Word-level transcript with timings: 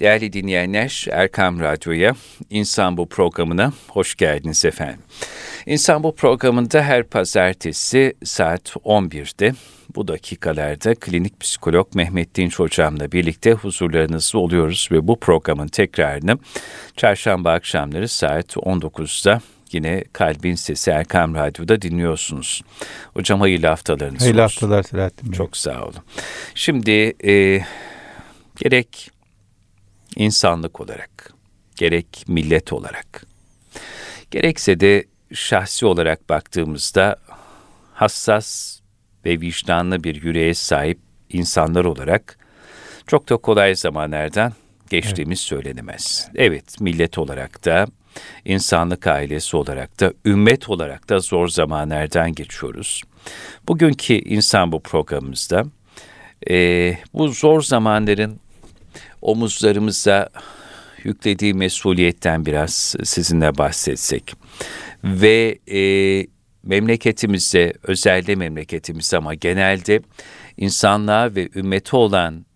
Değerli 0.00 0.32
dinleyenler, 0.32 1.06
Erkam 1.10 1.60
Radyo'ya, 1.60 2.14
İnsan 2.50 2.96
Bu 2.96 3.08
programına 3.08 3.72
hoş 3.88 4.14
geldiniz 4.14 4.64
efendim. 4.64 5.00
İnsan 5.66 6.02
Bu 6.02 6.14
programında 6.14 6.82
her 6.82 7.02
pazartesi 7.02 8.14
saat 8.24 8.70
11'de 8.70 9.52
bu 9.96 10.08
dakikalarda 10.08 10.94
klinik 10.94 11.40
psikolog 11.40 11.94
Mehmet 11.94 12.34
Dinç 12.34 12.58
hocamla 12.58 13.12
birlikte 13.12 13.52
huzurlarınızda 13.52 14.38
oluyoruz 14.38 14.88
ve 14.92 15.08
bu 15.08 15.20
programın 15.20 15.68
tekrarını 15.68 16.38
çarşamba 16.96 17.52
akşamları 17.52 18.08
saat 18.08 18.56
19'da 18.56 19.40
yine 19.72 20.04
Kalbin 20.12 20.54
Sesi 20.54 20.90
Erkam 20.90 21.34
Radyo'da 21.34 21.82
dinliyorsunuz. 21.82 22.62
Hocam 23.14 23.40
hayırlı 23.40 23.66
haftalarınız 23.66 24.22
hayırlı 24.22 24.44
olsun. 24.44 24.60
Hayırlı 24.60 24.74
haftalar 24.74 24.82
Selahattin 24.82 25.32
Bey. 25.32 25.36
Çok 25.36 25.56
sağ 25.56 25.82
olun. 25.82 26.02
Şimdi 26.54 27.14
e, 27.24 27.62
gerek 28.56 29.10
insanlık 30.16 30.80
olarak, 30.80 31.34
gerek 31.76 32.24
millet 32.28 32.72
olarak, 32.72 33.26
gerekse 34.30 34.80
de 34.80 35.04
şahsi 35.32 35.86
olarak 35.86 36.28
baktığımızda 36.28 37.16
hassas 37.94 38.80
ve 39.24 39.40
vicdanlı 39.40 40.04
bir 40.04 40.22
yüreğe 40.22 40.54
sahip 40.54 40.98
insanlar 41.28 41.84
olarak 41.84 42.38
çok 43.06 43.28
da 43.28 43.36
kolay 43.36 43.74
zamanlardan 43.74 44.52
geçtiğimiz 44.90 45.38
evet. 45.38 45.48
söylenemez. 45.48 46.28
Evet, 46.34 46.80
millet 46.80 47.18
olarak 47.18 47.64
da, 47.64 47.86
insanlık 48.44 49.06
ailesi 49.06 49.56
olarak 49.56 50.00
da, 50.00 50.12
ümmet 50.24 50.68
olarak 50.68 51.08
da 51.08 51.18
zor 51.18 51.48
zamanlardan 51.48 52.34
geçiyoruz. 52.34 53.02
Bugünkü 53.68 54.14
insan 54.14 54.72
bu 54.72 54.80
programımızda 54.80 55.64
e, 56.50 56.96
bu 57.14 57.28
zor 57.28 57.62
zamanların 57.62 58.40
omuzlarımıza 59.22 60.28
yüklediği 61.04 61.54
mesuliyetten 61.54 62.46
biraz 62.46 62.96
sizinle 63.04 63.58
bahsetsek 63.58 64.34
ve 65.04 65.58
e, 65.72 66.26
memleketimizde, 66.62 67.72
özellikle 67.82 68.36
memleketimiz 68.36 69.14
ama 69.14 69.34
genelde 69.34 70.00
insanlığa 70.56 71.34
ve 71.34 71.48
ümmete 71.54 71.96
olan 71.96 72.46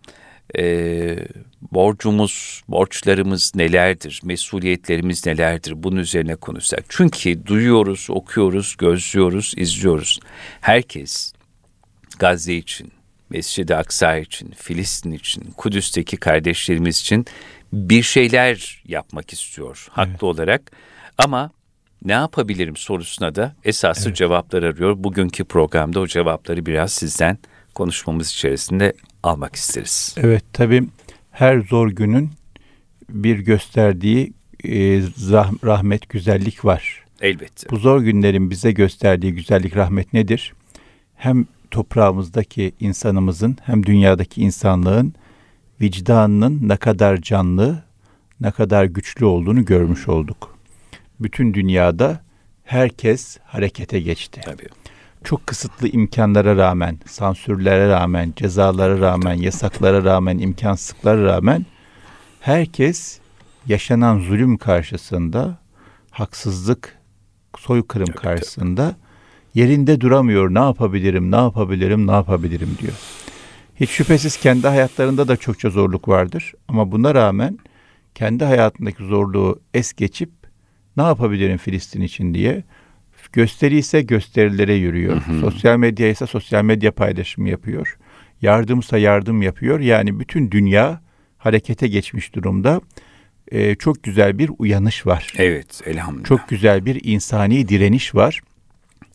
e, 0.58 1.16
borcumuz, 1.72 2.62
borçlarımız 2.68 3.52
nelerdir, 3.54 4.20
mesuliyetlerimiz 4.24 5.26
nelerdir 5.26 5.82
bunun 5.82 5.96
üzerine 5.96 6.36
konuşsak. 6.36 6.84
Çünkü 6.88 7.46
duyuyoruz, 7.46 8.06
okuyoruz, 8.10 8.76
gözlüyoruz, 8.78 9.54
izliyoruz. 9.56 10.20
Herkes 10.60 11.32
Gazze 12.18 12.54
için, 12.54 12.92
Mescid-i 13.30 13.74
Aksa 13.74 14.16
için, 14.16 14.50
Filistin 14.50 15.12
için, 15.12 15.42
Kudüs'teki 15.56 16.16
kardeşlerimiz 16.16 17.00
için 17.00 17.26
bir 17.72 18.02
şeyler 18.02 18.82
yapmak 18.86 19.32
istiyor 19.32 19.86
haklı 19.90 20.10
evet. 20.10 20.22
olarak. 20.22 20.72
Ama 21.18 21.50
ne 22.04 22.12
yapabilirim 22.12 22.76
sorusuna 22.76 23.34
da 23.34 23.54
esası 23.64 24.08
evet. 24.08 24.16
cevaplar 24.16 24.62
arıyor. 24.62 24.94
Bugünkü 25.04 25.44
programda 25.44 26.00
o 26.00 26.06
cevapları 26.06 26.66
biraz 26.66 26.92
sizden 26.92 27.38
konuşmamız 27.74 28.30
içerisinde 28.30 28.92
almak 29.22 29.56
isteriz. 29.56 30.14
Evet 30.18 30.44
tabii 30.52 30.84
her 31.30 31.60
zor 31.60 31.90
günün 31.90 32.30
bir 33.08 33.38
gösterdiği 33.38 34.32
e, 34.64 35.00
rahmet, 35.64 36.08
güzellik 36.08 36.64
var. 36.64 37.04
Elbette. 37.20 37.70
Bu 37.70 37.76
zor 37.76 38.00
günlerin 38.00 38.50
bize 38.50 38.72
gösterdiği 38.72 39.32
güzellik, 39.34 39.76
rahmet 39.76 40.12
nedir? 40.12 40.52
Hem 41.16 41.46
toprağımızdaki 41.74 42.72
insanımızın 42.80 43.56
hem 43.62 43.86
dünyadaki 43.86 44.40
insanlığın 44.40 45.14
vicdanının 45.80 46.68
ne 46.68 46.76
kadar 46.76 47.16
canlı, 47.16 47.82
ne 48.40 48.50
kadar 48.50 48.84
güçlü 48.84 49.24
olduğunu 49.24 49.64
görmüş 49.64 50.08
olduk. 50.08 50.58
Bütün 51.20 51.54
dünyada 51.54 52.20
herkes 52.64 53.38
harekete 53.44 54.00
geçti. 54.00 54.40
Tabii. 54.44 54.68
Çok 55.24 55.46
kısıtlı 55.46 55.88
imkanlara 55.88 56.56
rağmen, 56.56 56.98
sansürlere 57.06 57.88
rağmen, 57.88 58.32
cezalara 58.36 59.00
rağmen, 59.00 59.34
yasaklara 59.34 60.04
rağmen, 60.04 60.38
imkansızlıklara 60.38 61.24
rağmen 61.24 61.66
herkes 62.40 63.18
yaşanan 63.66 64.18
zulüm 64.18 64.56
karşısında, 64.56 65.58
haksızlık, 66.10 66.98
soykırım 67.58 68.14
karşısında 68.14 68.96
yerinde 69.54 70.00
duramıyor. 70.00 70.54
Ne 70.54 70.58
yapabilirim, 70.58 71.30
ne 71.30 71.36
yapabilirim, 71.36 72.06
ne 72.06 72.12
yapabilirim 72.12 72.76
diyor. 72.80 72.94
Hiç 73.76 73.90
şüphesiz 73.90 74.36
kendi 74.36 74.68
hayatlarında 74.68 75.28
da 75.28 75.36
çokça 75.36 75.70
zorluk 75.70 76.08
vardır. 76.08 76.54
Ama 76.68 76.92
buna 76.92 77.14
rağmen 77.14 77.58
kendi 78.14 78.44
hayatındaki 78.44 79.04
zorluğu 79.04 79.60
es 79.74 79.92
geçip 79.92 80.30
ne 80.96 81.02
yapabilirim 81.02 81.58
Filistin 81.58 82.00
için 82.00 82.34
diye 82.34 82.64
gösteri 83.32 83.76
ise 83.76 84.02
gösterilere 84.02 84.74
yürüyor. 84.74 85.20
Hı 85.20 85.32
hı. 85.32 85.40
Sosyal 85.40 85.76
medya 85.76 86.08
ise 86.08 86.26
sosyal 86.26 86.64
medya 86.64 86.92
paylaşımı 86.92 87.48
yapıyor. 87.48 87.98
Yardımsa 88.42 88.98
yardım 88.98 89.42
yapıyor. 89.42 89.80
Yani 89.80 90.20
bütün 90.20 90.50
dünya 90.50 91.00
harekete 91.38 91.88
geçmiş 91.88 92.34
durumda. 92.34 92.80
Ee, 93.52 93.74
çok 93.74 94.02
güzel 94.02 94.38
bir 94.38 94.50
uyanış 94.58 95.06
var. 95.06 95.32
Evet 95.36 95.82
elhamdülillah. 95.86 96.24
Çok 96.24 96.48
güzel 96.48 96.86
bir 96.86 97.04
insani 97.04 97.68
direniş 97.68 98.14
var. 98.14 98.40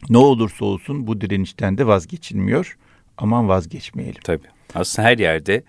Ne 0.09 0.17
olursa 0.17 0.65
olsun 0.65 1.07
bu 1.07 1.21
direnişten 1.21 1.77
de 1.77 1.87
vazgeçilmiyor. 1.87 2.77
Aman 3.17 3.49
vazgeçmeyelim. 3.49 4.21
Tabii. 4.23 4.47
Aslında 4.75 5.07
her 5.07 5.17
yerde 5.17 5.63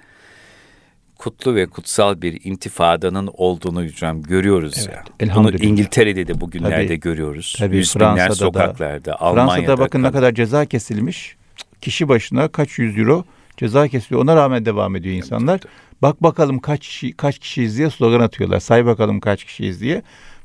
kutlu 1.19 1.55
ve 1.55 1.67
kutsal 1.67 2.23
bir 2.23 2.41
intifadanın 2.45 3.31
olduğunu 3.33 3.85
hocam 3.85 4.23
görüyoruz 4.23 4.75
evet, 4.79 5.29
ya. 5.29 5.35
Bunu 5.37 5.51
İngiltere'de 5.51 6.27
de 6.27 6.41
bugünlerde 6.41 6.87
tabii, 6.87 7.01
görüyoruz. 7.01 7.57
Tabii, 7.59 7.77
Yüz 7.77 7.93
Fransa'da 7.93 8.35
sokaklarda, 8.35 9.05
da, 9.05 9.21
Almanya'da. 9.21 9.55
Fransa'da 9.55 9.79
bakın 9.79 10.03
ne 10.03 10.13
kadar 10.13 10.33
ceza 10.33 10.67
kesilmiş. 10.67 11.37
Kişi 11.81 12.09
başına 12.09 12.49
kaç 12.49 12.79
yüz 12.79 12.99
euro 12.99 13.25
ceza 13.57 13.89
kesiliyor. 13.89 14.23
Ona 14.23 14.37
rağmen 14.37 14.65
devam 14.65 14.97
ediyor 14.97 15.15
insanlar. 15.15 15.61
Evet, 15.65 15.73
Bak 16.03 16.23
bakalım 16.23 16.59
kaç 16.59 16.81
kişi 16.81 17.13
kaç 17.13 17.39
kişiyiz 17.39 17.79
diye 17.79 17.91
slogan 17.91 18.21
atıyorlar. 18.21 18.61
Say 18.61 18.87
bakalım 18.87 19.21
kaç 19.21 19.45
kişiyiz 19.45 19.81
diye. 19.81 20.03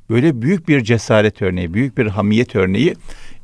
Böyle 0.10 0.42
büyük 0.42 0.68
bir 0.68 0.84
cesaret 0.84 1.42
örneği, 1.42 1.74
büyük 1.74 1.98
bir 1.98 2.08
hamiyet 2.08 2.56
örneği 2.56 2.96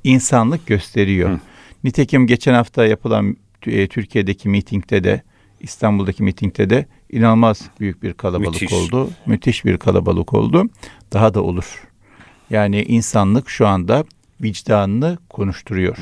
insanlık 0.03 0.67
gösteriyor. 0.67 1.29
Hı. 1.29 1.39
Nitekim 1.83 2.27
geçen 2.27 2.53
hafta 2.53 2.85
yapılan 2.85 3.37
e, 3.67 3.87
Türkiye'deki 3.87 4.49
mitingde 4.49 5.03
de 5.03 5.21
İstanbul'daki 5.59 6.23
mitingde 6.23 6.69
de 6.69 6.85
inanılmaz 7.09 7.69
büyük 7.79 8.03
bir 8.03 8.13
kalabalık 8.13 8.61
Müthiş. 8.61 8.73
oldu. 8.73 9.09
Müthiş 9.25 9.65
bir 9.65 9.77
kalabalık 9.77 10.33
oldu. 10.33 10.69
Daha 11.13 11.33
da 11.33 11.43
olur. 11.43 11.83
Yani 12.49 12.83
insanlık 12.83 13.49
şu 13.49 13.67
anda 13.67 14.05
vicdanını 14.41 15.17
konuşturuyor. 15.29 15.97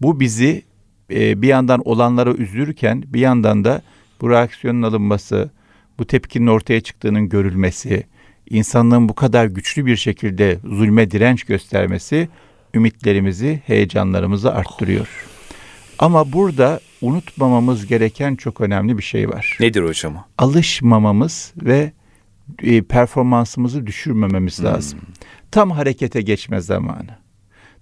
Bu 0.00 0.20
bizi 0.20 0.62
e, 1.10 1.42
bir 1.42 1.48
yandan 1.48 1.82
olanlara 1.84 2.34
üzülürken 2.34 3.04
bir 3.06 3.20
yandan 3.20 3.64
da 3.64 3.82
bu 4.20 4.30
reaksiyonun 4.30 4.82
alınması, 4.82 5.50
bu 5.98 6.04
tepkinin 6.06 6.46
ortaya 6.46 6.80
çıktığının 6.80 7.28
görülmesi, 7.28 8.06
insanlığın 8.50 9.08
bu 9.08 9.14
kadar 9.14 9.46
güçlü 9.46 9.86
bir 9.86 9.96
şekilde 9.96 10.58
zulme 10.64 11.10
direnç 11.10 11.44
göstermesi 11.44 12.28
ümitlerimizi, 12.74 13.62
heyecanlarımızı 13.66 14.54
arttırıyor. 14.54 15.08
Ama 15.98 16.32
burada 16.32 16.80
unutmamamız 17.00 17.86
gereken 17.86 18.36
çok 18.36 18.60
önemli 18.60 18.98
bir 18.98 19.02
şey 19.02 19.28
var. 19.28 19.56
Nedir 19.60 19.82
hocam? 19.82 20.24
Alışmamamız 20.38 21.52
ve 21.56 21.92
e, 22.62 22.82
performansımızı 22.82 23.86
düşürmememiz 23.86 24.58
hmm. 24.58 24.66
lazım. 24.66 25.00
Tam 25.50 25.70
harekete 25.70 26.22
geçme 26.22 26.60
zamanı. 26.60 27.18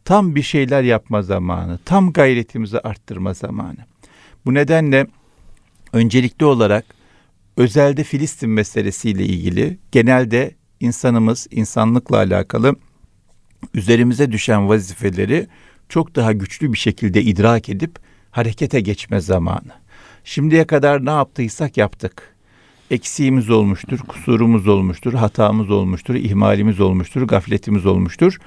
Tam 0.04 0.34
bir 0.34 0.42
şeyler 0.42 0.82
yapma 0.82 1.22
zamanı. 1.22 1.78
Tam 1.84 2.12
gayretimizi 2.12 2.80
arttırma 2.80 3.34
zamanı. 3.34 3.86
Bu 4.46 4.54
nedenle 4.54 5.06
öncelikli 5.92 6.44
olarak 6.44 6.84
özelde 7.56 8.04
Filistin 8.04 8.50
meselesiyle 8.50 9.24
ilgili 9.24 9.78
genelde 9.92 10.54
insanımız 10.80 11.46
insanlıkla 11.50 12.16
alakalı 12.16 12.76
üzerimize 13.74 14.32
düşen 14.32 14.68
vazifeleri 14.68 15.46
çok 15.88 16.16
daha 16.16 16.32
güçlü 16.32 16.72
bir 16.72 16.78
şekilde 16.78 17.22
idrak 17.22 17.68
edip 17.68 17.98
harekete 18.30 18.80
geçme 18.80 19.20
zamanı. 19.20 19.72
Şimdiye 20.24 20.66
kadar 20.66 21.04
ne 21.04 21.10
yaptıysak 21.10 21.76
yaptık. 21.76 22.36
Eksiğimiz 22.90 23.50
olmuştur, 23.50 23.98
kusurumuz 23.98 24.68
olmuştur, 24.68 25.14
hatamız 25.14 25.70
olmuştur, 25.70 26.14
ihmalimiz 26.14 26.80
olmuştur, 26.80 27.22
gafletimiz 27.22 27.86
olmuştur. 27.86 28.38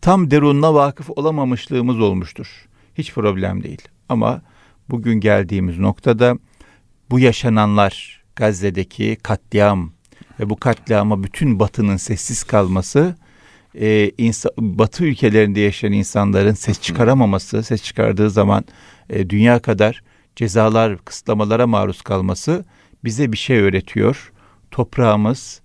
Tam 0.00 0.30
derununa 0.30 0.74
vakıf 0.74 1.10
olamamışlığımız 1.10 2.00
olmuştur. 2.00 2.66
Hiç 2.94 3.14
problem 3.14 3.62
değil. 3.62 3.82
Ama 4.08 4.42
bugün 4.90 5.20
geldiğimiz 5.20 5.78
noktada 5.78 6.38
bu 7.10 7.20
yaşananlar, 7.20 8.22
Gazze'deki 8.36 9.16
katliam 9.22 9.92
ve 10.40 10.50
bu 10.50 10.56
katliama 10.56 11.22
bütün 11.22 11.58
batının 11.58 11.96
sessiz 11.96 12.42
kalması 12.44 13.16
e, 13.80 14.10
insan, 14.18 14.52
Batı 14.58 15.04
ülkelerinde 15.04 15.60
yaşayan 15.60 15.92
insanların 15.92 16.54
ses 16.54 16.80
çıkaramaması, 16.80 17.62
ses 17.62 17.82
çıkardığı 17.82 18.30
zaman 18.30 18.64
e, 19.10 19.30
dünya 19.30 19.58
kadar 19.58 20.02
cezalar, 20.36 20.98
kısıtlamalara 20.98 21.66
maruz 21.66 22.02
kalması 22.02 22.64
bize 23.04 23.32
bir 23.32 23.36
şey 23.36 23.58
öğretiyor. 23.58 24.32
toprağımız 24.70 25.60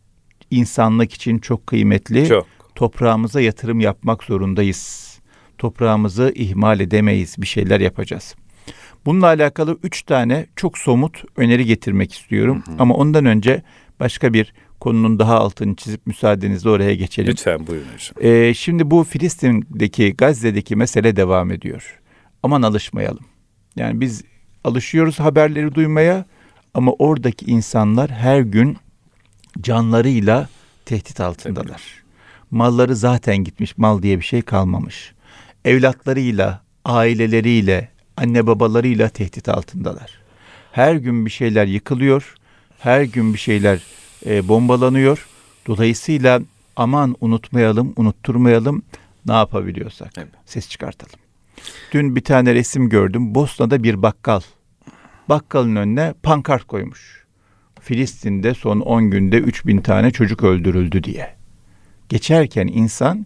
insanlık 0.51 1.13
için 1.13 1.39
çok 1.39 1.67
kıymetli. 1.67 2.27
Çok. 2.27 2.47
Toprağımıza 2.75 3.41
yatırım 3.41 3.79
yapmak 3.79 4.23
zorundayız. 4.23 5.13
Toprağımızı 5.57 6.31
ihmal 6.35 6.79
edemeyiz. 6.79 7.35
Bir 7.37 7.47
şeyler 7.47 7.79
yapacağız. 7.79 8.35
Bununla 9.05 9.25
alakalı 9.25 9.77
üç 9.83 10.03
tane 10.03 10.45
çok 10.55 10.77
somut 10.77 11.23
öneri 11.35 11.65
getirmek 11.65 12.13
istiyorum. 12.13 12.63
Hı 12.65 12.71
hı. 12.71 12.75
Ama 12.79 12.95
ondan 12.95 13.25
önce 13.25 13.63
başka 13.99 14.33
bir 14.33 14.53
konunun 14.79 15.19
daha 15.19 15.39
altını 15.39 15.75
çizip 15.75 16.07
müsaadenizle 16.07 16.69
oraya 16.69 16.95
geçelim. 16.95 17.31
Lütfen 17.31 17.67
buyurun 17.67 17.87
hocam. 17.93 18.31
Ee, 18.31 18.53
şimdi 18.53 18.91
bu 18.91 19.03
Filistin'deki, 19.03 20.13
Gazze'deki 20.13 20.75
mesele 20.75 21.15
devam 21.15 21.51
ediyor. 21.51 21.99
Aman 22.43 22.61
alışmayalım. 22.61 23.25
Yani 23.75 24.01
biz 24.01 24.23
alışıyoruz 24.63 25.19
haberleri 25.19 25.75
duymaya 25.75 26.25
ama 26.73 26.91
oradaki 26.91 27.45
insanlar 27.45 28.11
her 28.11 28.39
gün 28.41 28.77
canlarıyla 29.61 30.49
tehdit 30.85 31.19
altındalar. 31.19 31.81
Malları 32.51 32.95
zaten 32.95 33.37
gitmiş, 33.37 33.77
mal 33.77 34.01
diye 34.01 34.19
bir 34.19 34.25
şey 34.25 34.41
kalmamış. 34.41 35.13
Evlatlarıyla, 35.65 36.61
aileleriyle, 36.85 37.89
anne 38.17 38.47
babalarıyla 38.47 39.09
tehdit 39.09 39.49
altındalar. 39.49 40.11
Her 40.71 40.95
gün 40.95 41.25
bir 41.25 41.31
şeyler 41.31 41.65
yıkılıyor, 41.65 42.35
her 42.79 43.03
gün 43.03 43.33
bir 43.33 43.39
şeyler 43.39 43.79
e, 44.25 44.47
bombalanıyor. 44.47 45.27
Dolayısıyla 45.67 46.41
aman 46.75 47.15
unutmayalım, 47.21 47.93
unutturmayalım 47.95 48.81
ne 49.25 49.33
yapabiliyorsak 49.33 50.11
Evet. 50.17 50.27
ses 50.45 50.69
çıkartalım. 50.69 51.19
Dün 51.91 52.15
bir 52.15 52.23
tane 52.23 52.55
resim 52.55 52.89
gördüm. 52.89 53.35
Bosna'da 53.35 53.83
bir 53.83 54.01
bakkal. 54.01 54.41
Bakkalın 55.29 55.75
önüne 55.75 56.13
pankart 56.23 56.63
koymuş. 56.63 57.25
Filistin'de 57.81 58.53
son 58.53 58.79
10 58.79 59.11
günde 59.11 59.37
3000 59.37 59.77
tane 59.77 60.11
çocuk 60.11 60.43
öldürüldü 60.43 61.03
diye. 61.03 61.35
Geçerken 62.09 62.67
insan 62.67 63.25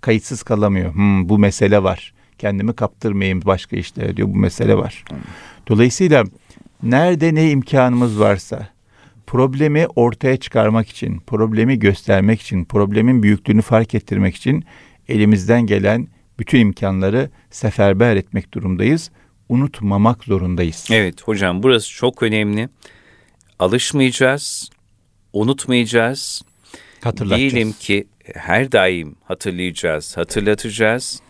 kayıtsız 0.00 0.42
kalamıyor. 0.42 0.94
Hmm, 0.94 1.28
bu 1.28 1.38
mesele 1.38 1.82
var. 1.82 2.12
Kendimi 2.38 2.72
kaptırmayayım 2.72 3.42
başka 3.44 3.76
işlere 3.76 4.16
diyor. 4.16 4.28
Bu 4.28 4.36
mesele 4.36 4.76
var. 4.76 5.04
Dolayısıyla 5.68 6.24
nerede 6.82 7.34
ne 7.34 7.50
imkanımız 7.50 8.20
varsa 8.20 8.68
problemi 9.28 9.86
ortaya 9.96 10.36
çıkarmak 10.36 10.88
için, 10.88 11.20
problemi 11.20 11.78
göstermek 11.78 12.40
için, 12.40 12.64
problemin 12.64 13.22
büyüklüğünü 13.22 13.62
fark 13.62 13.94
ettirmek 13.94 14.36
için 14.36 14.64
elimizden 15.08 15.66
gelen 15.66 16.08
bütün 16.38 16.60
imkanları 16.60 17.30
seferber 17.50 18.16
etmek 18.16 18.54
durumdayız. 18.54 19.10
Unutmamak 19.48 20.24
zorundayız. 20.24 20.88
Evet 20.90 21.22
hocam 21.22 21.62
burası 21.62 21.90
çok 21.90 22.22
önemli. 22.22 22.68
Alışmayacağız, 23.58 24.70
unutmayacağız. 25.32 26.42
Hatırlatacağız. 27.00 27.52
Diyelim 27.52 27.72
ki 27.72 28.06
her 28.34 28.72
daim 28.72 29.16
hatırlayacağız, 29.24 30.16
hatırlatacağız. 30.16 31.20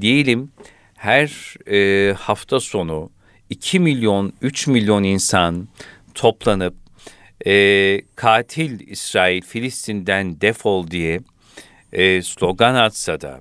Diyelim 0.00 0.50
her 0.96 1.54
e, 1.72 2.12
hafta 2.12 2.60
sonu 2.60 3.10
2 3.50 3.80
milyon, 3.80 4.32
3 4.42 4.66
milyon 4.66 5.02
insan 5.02 5.68
toplanıp 6.14 6.74
e, 7.46 8.00
katil 8.16 8.80
İsrail 8.88 9.42
Filistin'den 9.42 10.40
defol 10.40 10.90
diye 10.90 11.20
e, 11.92 12.22
slogan 12.22 12.74
atsa 12.74 13.20
da 13.20 13.40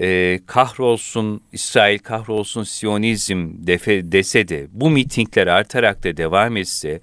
e, 0.00 0.40
kahrolsun 0.46 1.40
İsrail 1.52 1.98
kahrolsun 1.98 2.62
Siyonizm 2.62 3.48
defe, 3.54 4.12
dese 4.12 4.48
de 4.48 4.66
bu 4.72 4.90
mitingler 4.90 5.46
artarak 5.46 6.04
da 6.04 6.16
devam 6.16 6.56
etse 6.56 7.00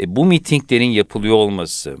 e, 0.00 0.16
bu 0.16 0.24
mitinglerin 0.24 0.90
yapılıyor 0.90 1.34
olması 1.34 1.96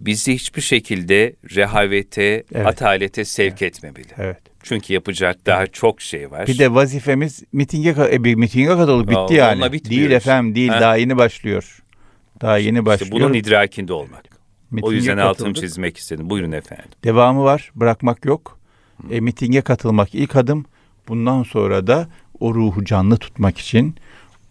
bizi 0.00 0.34
hiçbir 0.34 0.62
şekilde 0.62 1.32
rehavete, 1.56 2.44
Evet. 2.54 2.66
atalete 2.66 3.24
sevk 3.24 3.62
etmemeli. 3.62 4.06
Evet. 4.18 4.38
Çünkü 4.62 4.92
yapacak 4.92 5.46
daha 5.46 5.66
çok 5.66 6.00
şey 6.00 6.30
var. 6.30 6.46
Bir 6.46 6.58
de 6.58 6.74
vazifemiz 6.74 7.42
mitinge 7.52 7.94
e, 8.12 8.24
bir 8.24 8.34
mitinge 8.34 8.66
katılık 8.66 9.08
bitti 9.08 9.34
Ya, 9.34 9.46
yani. 9.48 9.84
Değil 9.84 10.10
efendim 10.10 10.54
değil 10.54 10.68
Ha. 10.68 10.80
daha 10.80 10.96
yeni 10.96 11.16
başlıyor. 11.16 11.82
Daha 12.40 12.58
yeni 12.58 12.78
İşte 12.78 12.86
başlıyor. 12.86 13.12
bunun 13.12 13.32
idrakinde 13.34 13.92
olmak. 13.92 14.24
Mitinge 14.70 14.88
o 14.88 14.92
yüzden 14.92 15.18
altını 15.18 15.46
katıldık. 15.46 15.56
çizmek 15.68 15.96
istedim. 15.96 16.30
Buyurun 16.30 16.52
efendim. 16.52 16.84
Devamı 17.04 17.44
var. 17.44 17.70
Bırakmak 17.74 18.24
yok. 18.24 18.58
E, 19.10 19.20
mitinge 19.20 19.60
katılmak 19.60 20.14
ilk 20.14 20.36
adım. 20.36 20.64
Bundan 21.08 21.42
sonra 21.42 21.86
da 21.86 22.08
o 22.40 22.54
ruhu 22.54 22.84
canlı 22.84 23.16
tutmak 23.16 23.58
için 23.58 23.94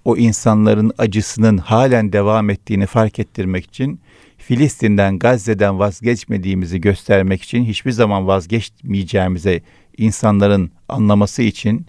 o 0.05 0.17
insanların 0.17 0.91
acısının 0.97 1.57
halen 1.57 2.13
devam 2.13 2.49
ettiğini 2.49 2.85
fark 2.85 3.19
ettirmek 3.19 3.65
için 3.65 3.99
Filistin'den, 4.37 5.19
Gazze'den 5.19 5.79
vazgeçmediğimizi 5.79 6.81
göstermek 6.81 7.41
için 7.41 7.65
hiçbir 7.65 7.91
zaman 7.91 8.27
vazgeçmeyeceğimize 8.27 9.61
insanların 9.97 10.71
anlaması 10.89 11.41
için 11.41 11.85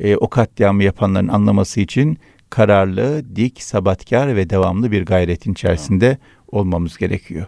e, 0.00 0.16
o 0.16 0.28
katliamı 0.28 0.84
yapanların 0.84 1.28
anlaması 1.28 1.80
için 1.80 2.18
kararlı, 2.50 3.36
dik, 3.36 3.62
sabatkar 3.62 4.36
ve 4.36 4.50
devamlı 4.50 4.92
bir 4.92 5.06
gayretin 5.06 5.52
içerisinde 5.52 6.18
olmamız 6.52 6.98
gerekiyor. 6.98 7.46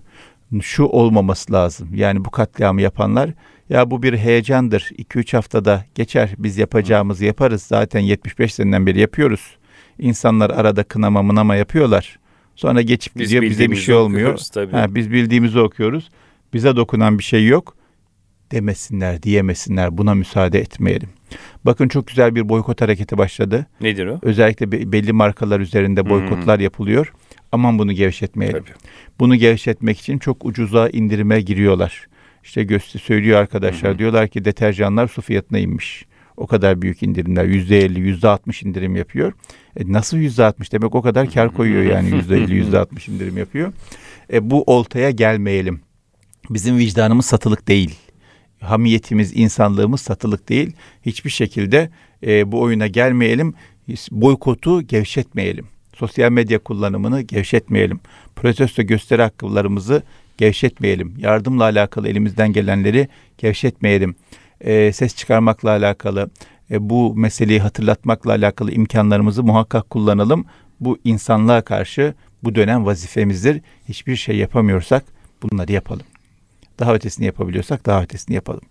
Şu 0.62 0.84
olmaması 0.84 1.52
lazım. 1.52 1.88
Yani 1.94 2.24
bu 2.24 2.30
katliamı 2.30 2.82
yapanlar 2.82 3.30
ya 3.68 3.90
bu 3.90 4.02
bir 4.02 4.16
heyecandır. 4.18 4.90
2-3 4.98 5.36
haftada 5.36 5.84
geçer. 5.94 6.34
Biz 6.38 6.58
yapacağımızı 6.58 7.24
yaparız. 7.24 7.62
Zaten 7.62 8.00
75 8.00 8.54
seneden 8.54 8.86
beri 8.86 9.00
yapıyoruz. 9.00 9.56
İnsanlar 9.98 10.50
arada 10.50 10.82
kınama 10.82 11.22
mınama 11.22 11.56
yapıyorlar. 11.56 12.18
Sonra 12.56 12.82
geçip 12.82 13.16
Biz 13.16 13.28
gidiyor 13.28 13.42
bize 13.42 13.70
bir 13.70 13.76
şey 13.76 13.94
olmuyor. 13.94 14.38
tabii. 14.54 14.72
Ha, 14.72 14.94
biz 14.94 15.10
bildiğimizi 15.10 15.60
okuyoruz. 15.60 16.10
Bize 16.54 16.76
dokunan 16.76 17.18
bir 17.18 17.24
şey 17.24 17.46
yok. 17.46 17.76
Demesinler, 18.52 19.22
diyemesinler. 19.22 19.98
Buna 19.98 20.14
müsaade 20.14 20.58
etmeyelim. 20.60 21.08
Bakın 21.64 21.88
çok 21.88 22.06
güzel 22.06 22.34
bir 22.34 22.48
boykot 22.48 22.80
hareketi 22.80 23.18
başladı. 23.18 23.66
Nedir 23.80 24.06
o? 24.06 24.18
Özellikle 24.22 24.72
be- 24.72 24.92
belli 24.92 25.12
markalar 25.12 25.60
üzerinde 25.60 26.08
boykotlar 26.10 26.60
yapılıyor. 26.60 27.12
Aman 27.52 27.78
bunu 27.78 27.92
gevşetmeyelim. 27.92 28.58
Tabii. 28.62 28.76
Bunu 29.20 29.36
gevşetmek 29.36 29.98
için 30.00 30.18
çok 30.18 30.44
ucuza 30.44 30.88
indirime 30.88 31.40
giriyorlar. 31.40 32.06
İşte 32.44 32.62
göster 32.64 33.00
söylüyor 33.00 33.40
arkadaşlar. 33.40 33.98
Diyorlar 33.98 34.28
ki 34.28 34.44
deterjanlar 34.44 35.08
su 35.08 35.22
fiyatına 35.22 35.58
inmiş. 35.58 36.04
O 36.36 36.46
kadar 36.46 36.82
büyük 36.82 37.02
indirimler. 37.02 37.44
Yüzde 37.44 37.78
elli, 37.80 38.00
yüzde 38.00 38.28
altmış 38.28 38.62
indirim 38.62 38.96
yapıyor. 38.96 39.32
E 39.76 39.92
nasıl 39.92 40.16
yüzde 40.16 40.44
altmış? 40.44 40.72
Demek 40.72 40.94
o 40.94 41.02
kadar 41.02 41.30
kar 41.30 41.54
koyuyor 41.54 41.82
yani 41.82 42.10
yüzde 42.16 42.36
elli, 42.36 42.54
yüzde 42.54 42.78
altmış 42.78 43.08
indirim 43.08 43.36
yapıyor. 43.38 43.72
E 44.32 44.50
bu 44.50 44.62
oltaya 44.62 45.10
gelmeyelim. 45.10 45.80
Bizim 46.50 46.78
vicdanımız 46.78 47.26
satılık 47.26 47.68
değil. 47.68 47.94
Hamiyetimiz, 48.62 49.36
insanlığımız 49.36 50.00
satılık 50.00 50.48
değil. 50.48 50.72
Hiçbir 51.06 51.30
şekilde 51.30 51.90
e, 52.26 52.52
bu 52.52 52.60
oyuna 52.60 52.86
gelmeyelim. 52.86 53.54
Boykotu 54.10 54.82
gevşetmeyelim. 54.82 55.66
Sosyal 55.96 56.30
medya 56.30 56.58
kullanımını 56.58 57.20
gevşetmeyelim. 57.20 58.00
Protesto 58.36 58.82
gösteri 58.82 59.22
hakkılarımızı 59.22 60.02
gevşetmeyelim. 60.38 61.14
Yardımla 61.18 61.64
alakalı 61.64 62.08
elimizden 62.08 62.52
gelenleri 62.52 63.08
gevşetmeyelim. 63.38 64.14
E, 64.60 64.92
ses 64.92 65.16
çıkarmakla 65.16 65.70
alakalı, 65.70 66.30
e, 66.70 66.90
bu 66.90 67.14
meseleyi 67.16 67.60
hatırlatmakla 67.60 68.30
alakalı 68.30 68.72
imkanlarımızı 68.72 69.42
muhakkak 69.42 69.90
kullanalım. 69.90 70.44
Bu 70.80 70.98
insanlığa 71.04 71.62
karşı 71.62 72.14
bu 72.42 72.54
dönem 72.54 72.86
vazifemizdir. 72.86 73.60
Hiçbir 73.88 74.16
şey 74.16 74.36
yapamıyorsak 74.36 75.04
bunları 75.42 75.72
yapalım. 75.72 76.06
Daha 76.78 76.94
ötesini 76.94 77.26
yapabiliyorsak 77.26 77.86
daha 77.86 78.02
ötesini 78.02 78.34
yapalım. 78.34 78.62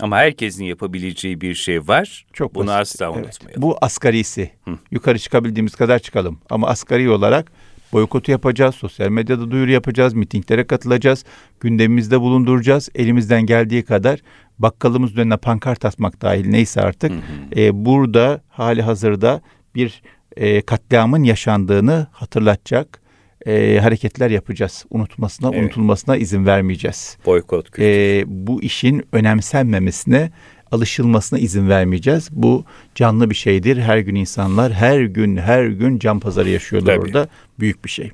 Ama 0.00 0.16
herkesin 0.16 0.64
yapabileceği 0.64 1.40
bir 1.40 1.54
şey 1.54 1.88
var. 1.88 2.26
Çok 2.32 2.54
Bunu 2.54 2.66
basit. 2.66 3.02
asla 3.02 3.14
Evet. 3.16 3.24
unutmayalım. 3.26 3.62
Bu 3.62 3.76
asgarisi. 3.80 4.50
Hı. 4.64 4.78
Yukarı 4.90 5.18
çıkabildiğimiz 5.18 5.74
kadar 5.74 5.98
çıkalım. 5.98 6.38
Ama 6.50 6.68
asgari 6.68 7.10
olarak 7.10 7.52
boykotu 7.92 8.30
yapacağız, 8.30 8.74
sosyal 8.74 9.08
medyada 9.08 9.50
duyuru 9.50 9.70
yapacağız, 9.70 10.14
mitinglere 10.14 10.66
katılacağız, 10.66 11.24
gündemimizde 11.60 12.20
bulunduracağız. 12.20 12.88
Elimizden 12.94 13.46
geldiği 13.46 13.82
kadar 13.84 14.20
bakkalımızın 14.58 15.16
önüne 15.20 15.36
pankart 15.36 15.84
asmak 15.84 16.22
dahil 16.22 16.46
neyse 16.46 16.80
artık 16.80 17.10
Hı 17.12 17.16
hı. 17.16 17.60
e, 17.60 17.84
burada 17.84 18.40
hali 18.48 18.82
hazırda 18.82 19.40
bir 19.74 20.02
e, 20.36 20.62
katliamın 20.62 21.22
yaşandığını 21.22 22.06
hatırlatacak 22.12 23.01
e, 23.46 23.78
hareketler 23.82 24.30
yapacağız. 24.30 24.84
Unutmasına, 24.90 25.50
Evet. 25.52 25.62
unutulmasına 25.62 26.16
izin 26.16 26.46
vermeyeceğiz. 26.46 27.16
Boykot 27.26 27.70
kültürü. 27.70 27.86
E, 27.86 28.24
bu 28.26 28.62
işin 28.62 29.02
önemsenmemesine, 29.12 30.30
alışılmasına 30.70 31.38
izin 31.38 31.68
vermeyeceğiz. 31.68 32.28
Bu 32.32 32.64
canlı 32.94 33.30
bir 33.30 33.34
şeydir. 33.34 33.76
Her 33.76 33.98
gün 33.98 34.14
insanlar 34.14 34.72
her 34.72 35.00
gün 35.00 35.36
her 35.36 35.66
gün 35.66 35.98
can 35.98 36.20
pazarı 36.20 36.48
yaşıyorlar 36.48 36.96
Tabii. 36.96 37.06
orada. 37.06 37.28
Büyük 37.60 37.84
bir 37.84 37.90
şey. 37.90 38.10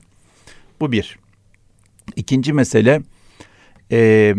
Bu 0.80 0.92
bir. 0.92 1.18
İkinci 2.16 2.52
mesele 2.52 3.02
e, 3.92 4.34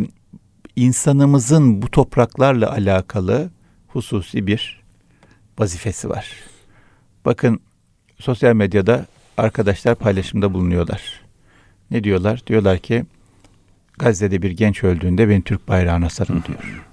insanımızın 0.76 1.82
bu 1.82 1.92
topraklarla 1.92 2.72
alakalı 2.72 3.50
hususi 3.88 4.48
bir 4.48 4.82
vazifesi 5.60 6.10
var. 6.10 6.28
Bakın 7.26 7.60
sosyal 8.20 8.54
medyada 8.54 9.06
arkadaşlar 9.40 9.96
paylaşımda 9.96 10.54
bulunuyorlar. 10.54 11.22
Ne 11.92 12.04
diyorlar? 12.04 12.42
Diyorlar 12.48 12.78
ki 12.78 13.06
Gazze'de 14.00 14.42
bir 14.42 14.52
genç 14.52 14.84
öldüğünde 14.84 15.30
beni 15.30 15.42
Türk 15.42 15.68
bayrağına 15.68 16.10
sarın 16.10 16.44
diyor. 16.48 16.86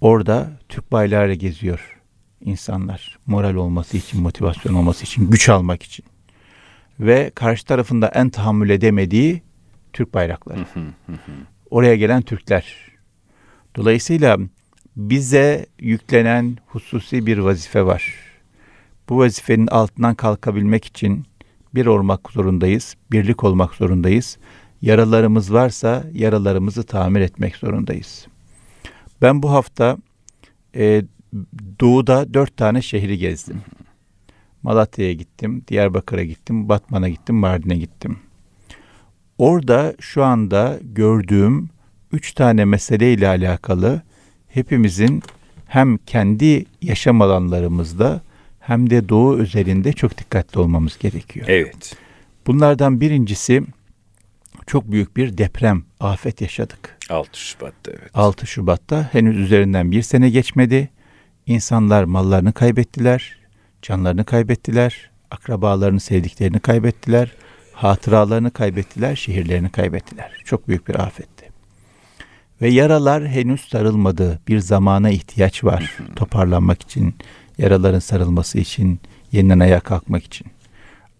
Orada 0.00 0.50
Türk 0.68 0.92
bayrağıyla 0.92 1.34
geziyor 1.34 2.00
insanlar. 2.40 3.18
Moral 3.26 3.54
olması 3.54 3.96
için, 3.96 4.22
motivasyon 4.22 4.74
olması 4.74 5.04
için, 5.04 5.30
güç 5.30 5.48
almak 5.48 5.82
için. 5.82 6.04
Ve 7.00 7.30
karşı 7.34 7.64
tarafında 7.64 8.08
en 8.08 8.30
tahammül 8.30 8.70
edemediği 8.70 9.42
Türk 9.92 10.14
bayrakları. 10.14 10.64
Oraya 11.70 11.96
gelen 11.96 12.22
Türkler. 12.22 12.76
Dolayısıyla 13.76 14.38
bize 14.96 15.66
yüklenen 15.78 16.58
hususi 16.66 17.26
bir 17.26 17.38
vazife 17.38 17.86
var. 17.86 18.14
Bu 19.08 19.18
vazifenin 19.18 19.66
altından 19.66 20.14
kalkabilmek 20.14 20.84
için 20.84 21.26
bir 21.74 21.86
olmak 21.86 22.30
zorundayız, 22.30 22.96
birlik 23.12 23.44
olmak 23.44 23.74
zorundayız. 23.74 24.38
Yaralarımız 24.82 25.52
varsa 25.52 26.04
yaralarımızı 26.12 26.82
tamir 26.82 27.20
etmek 27.20 27.56
zorundayız. 27.56 28.26
Ben 29.22 29.42
bu 29.42 29.50
hafta 29.50 29.96
e, 30.76 31.02
doğuda 31.80 32.34
dört 32.34 32.56
tane 32.56 32.82
şehri 32.82 33.18
gezdim. 33.18 33.60
Malatya'ya 34.62 35.12
gittim, 35.12 35.64
Diyarbakır'a 35.68 36.24
gittim, 36.24 36.68
Batman'a 36.68 37.08
gittim, 37.08 37.36
Mardin'e 37.36 37.76
gittim. 37.76 38.18
Orada 39.38 39.94
şu 40.00 40.24
anda 40.24 40.78
gördüğüm 40.82 41.70
üç 42.12 42.32
tane 42.32 42.64
meseleyle 42.64 43.28
alakalı 43.28 44.02
hepimizin 44.48 45.22
hem 45.66 45.96
kendi 45.96 46.64
yaşam 46.82 47.22
alanlarımızda 47.22 48.20
hem 48.66 48.90
de 48.90 49.08
doğu 49.08 49.38
özelinde 49.38 49.92
çok 49.92 50.18
dikkatli 50.18 50.60
olmamız 50.60 50.98
gerekiyor. 50.98 51.46
Evet. 51.48 51.96
Bunlardan 52.46 53.00
birincisi 53.00 53.62
çok 54.66 54.90
büyük 54.90 55.16
bir 55.16 55.38
deprem, 55.38 55.82
afet 56.00 56.40
yaşadık. 56.40 56.98
6 57.10 57.40
Şubat'ta 57.40 57.90
evet. 57.90 58.10
6 58.14 58.46
Şubat'ta 58.46 59.08
henüz 59.12 59.36
üzerinden 59.36 59.90
bir 59.90 60.02
sene 60.02 60.30
geçmedi. 60.30 60.90
İnsanlar 61.46 62.04
mallarını 62.04 62.52
kaybettiler, 62.52 63.36
canlarını 63.82 64.24
kaybettiler, 64.24 65.10
akrabalarını, 65.30 66.00
sevdiklerini 66.00 66.60
kaybettiler, 66.60 67.32
hatıralarını 67.72 68.50
kaybettiler, 68.50 69.16
şehirlerini 69.16 69.70
kaybettiler. 69.70 70.42
Çok 70.44 70.68
büyük 70.68 70.88
bir 70.88 70.94
afetti. 70.94 71.50
Ve 72.62 72.68
yaralar 72.68 73.28
henüz 73.28 73.60
sarılmadı. 73.60 74.40
Bir 74.48 74.58
zamana 74.58 75.10
ihtiyaç 75.10 75.64
var 75.64 75.96
toparlanmak 76.16 76.82
için, 76.82 77.14
yaraların 77.58 77.98
sarılması 77.98 78.58
için, 78.58 79.00
yeniden 79.32 79.58
ayağa 79.58 79.80
kalkmak 79.80 80.24
için. 80.24 80.46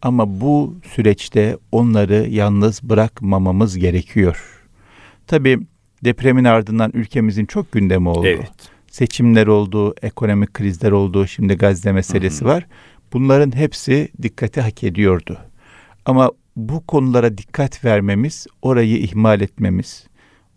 Ama 0.02 0.40
bu 0.40 0.74
süreçte 0.94 1.58
onları 1.72 2.26
yalnız 2.30 2.82
bırakmamamız 2.82 3.78
gerekiyor. 3.78 4.62
Tabii 5.26 5.60
depremin 6.04 6.44
ardından 6.44 6.90
ülkemizin 6.94 7.44
çok 7.44 7.72
gündemi 7.72 8.08
oldu. 8.08 8.26
Evet. 8.26 8.50
Seçimler 8.90 9.46
oldu, 9.46 9.94
ekonomik 10.02 10.54
krizler 10.54 10.92
oldu, 10.92 11.26
şimdi 11.26 11.54
Gazze 11.54 11.92
meselesi 11.92 12.40
Hı 12.40 12.44
hı. 12.44 12.48
var. 12.48 12.66
Bunların 13.12 13.56
hepsi 13.56 14.08
dikkati 14.22 14.60
hak 14.60 14.84
ediyordu. 14.84 15.38
Ama 16.06 16.30
bu 16.56 16.86
konulara 16.86 17.38
dikkat 17.38 17.84
vermemiz, 17.84 18.46
orayı 18.62 18.96
ihmal 18.96 19.40
etmemiz, 19.40 20.06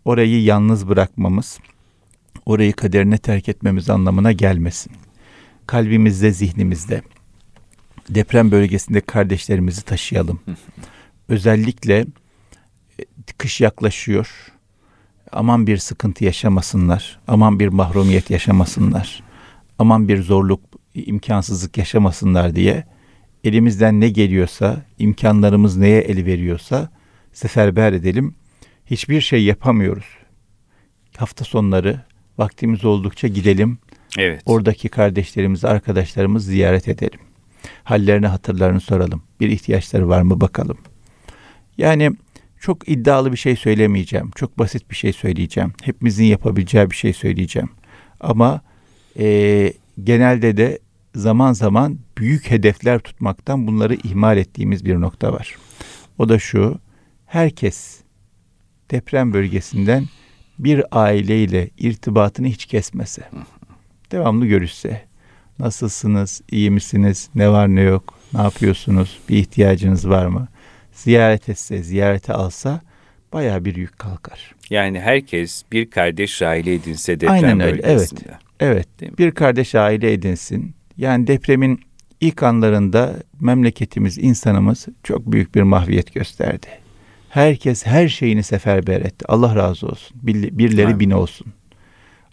orayı 0.04 0.42
yalnız 0.42 0.88
bırakmamız, 0.88 1.58
orayı 2.46 2.72
kaderine 2.72 3.18
terk 3.18 3.48
etmemiz 3.48 3.90
anlamına 3.90 4.32
gelmesin. 4.32 4.92
Kalbimizde, 5.68 6.32
zihnimizde 6.32 7.02
deprem 8.08 8.50
bölgesinde 8.50 9.00
kardeşlerimizi 9.00 9.82
taşıyalım. 9.84 10.40
Özellikle 11.28 12.06
e, 13.00 13.04
kış 13.38 13.60
yaklaşıyor. 13.60 14.52
Aman 15.32 15.66
bir 15.66 15.76
sıkıntı 15.76 16.24
yaşamasınlar. 16.24 17.20
Aman 17.26 17.60
bir 17.60 17.68
mahrumiyet 17.68 18.30
yaşamasınlar. 18.30 19.22
Aman 19.78 20.08
bir 20.08 20.22
zorluk, 20.22 20.60
imkansızlık 20.94 21.78
yaşamasınlar 21.78 22.54
diye 22.54 22.84
elimizden 23.44 24.00
ne 24.00 24.08
geliyorsa, 24.08 24.82
imkanlarımız 24.98 25.76
neye 25.76 26.00
el 26.00 26.24
veriyorsa 26.26 26.88
seferber 27.32 27.92
edelim. 27.92 28.34
Hiçbir 28.86 29.20
şey 29.20 29.44
yapamıyoruz. 29.44 30.08
Hafta 31.16 31.44
sonları 31.44 32.00
vaktimiz 32.38 32.84
oldukça 32.84 33.28
gidelim. 33.28 33.78
Evet. 34.18 34.42
Oradaki 34.46 34.88
kardeşlerimizi, 34.88 35.68
arkadaşlarımızı 35.68 36.50
ziyaret 36.50 36.88
edelim. 36.88 37.20
Hallerini, 37.84 38.26
hatırlarını 38.26 38.80
soralım. 38.80 39.22
Bir 39.40 39.48
ihtiyaçları 39.48 40.08
var 40.08 40.22
mı 40.22 40.40
bakalım. 40.40 40.78
Yani 41.78 42.10
çok 42.60 42.88
iddialı 42.88 43.32
bir 43.32 43.36
şey 43.36 43.56
söylemeyeceğim. 43.56 44.30
Çok 44.30 44.58
basit 44.58 44.90
bir 44.90 44.96
şey 44.96 45.12
söyleyeceğim. 45.12 45.72
Hepimizin 45.82 46.24
yapabileceği 46.24 46.90
bir 46.90 46.96
şey 46.96 47.12
söyleyeceğim. 47.12 47.70
Ama 48.20 48.60
e, 49.18 49.72
genelde 50.04 50.56
de 50.56 50.78
zaman 51.14 51.52
zaman 51.52 51.98
büyük 52.18 52.50
hedefler 52.50 52.98
tutmaktan 52.98 53.66
bunları 53.66 53.94
ihmal 53.94 54.36
ettiğimiz 54.36 54.84
bir 54.84 55.00
nokta 55.00 55.32
var. 55.32 55.56
O 56.18 56.28
da 56.28 56.38
şu, 56.38 56.78
herkes 57.26 58.00
deprem 58.90 59.32
bölgesinden 59.32 60.04
bir 60.58 60.84
aileyle 60.90 61.70
irtibatını 61.78 62.46
hiç 62.46 62.66
kesmese, 62.66 63.22
devamlı 64.12 64.46
görüşse, 64.46 65.02
nasılsınız, 65.58 66.40
iyi 66.50 66.70
misiniz, 66.70 67.28
ne 67.34 67.48
var 67.50 67.68
ne 67.68 67.80
yok, 67.80 68.14
ne 68.34 68.42
yapıyorsunuz, 68.42 69.18
bir 69.28 69.36
ihtiyacınız 69.36 70.08
var 70.08 70.26
mı? 70.26 70.48
Ziyaret 70.92 71.48
etse, 71.48 71.82
ziyarete 71.82 72.32
alsa 72.32 72.80
baya 73.32 73.64
bir 73.64 73.76
yük 73.76 73.98
kalkar. 73.98 74.54
Yani 74.70 75.00
herkes 75.00 75.62
bir 75.72 75.90
kardeş 75.90 76.42
aile 76.42 76.74
edinse 76.74 77.20
deprem 77.20 77.32
Aynen 77.32 77.60
öyle, 77.60 77.82
bölgesinde. 77.82 78.38
Evet, 78.60 78.88
Değil 79.00 79.12
mi? 79.12 79.18
bir 79.18 79.30
kardeş 79.30 79.74
aile 79.74 80.12
edinsin. 80.12 80.74
Yani 80.96 81.26
depremin 81.26 81.80
ilk 82.20 82.42
anlarında 82.42 83.14
memleketimiz, 83.40 84.18
insanımız 84.18 84.86
çok 85.02 85.32
büyük 85.32 85.54
bir 85.54 85.62
mahviyet 85.62 86.14
gösterdi. 86.14 86.66
Herkes 87.28 87.86
her 87.86 88.08
şeyini 88.08 88.42
seferber 88.42 89.00
etti. 89.00 89.24
Allah 89.28 89.56
razı 89.56 89.86
olsun. 89.86 90.16
Bir- 90.22 90.58
Birileri 90.58 91.00
bin 91.00 91.10
olsun. 91.10 91.46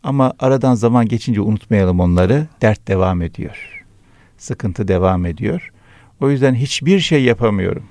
Ama 0.06 0.34
aradan 0.40 0.76
zaman 0.76 1.08
geçince 1.08 1.42
unutmayalım 1.42 2.00
onları. 2.00 2.48
Dert 2.62 2.88
devam 2.88 3.22
ediyor. 3.22 3.84
Sıkıntı 4.38 4.88
devam 4.88 5.26
ediyor. 5.26 5.72
O 6.22 6.30
yüzden 6.30 6.56
hiçbir 6.56 7.00
şey 7.00 7.24
yapamıyorum. 7.24 7.84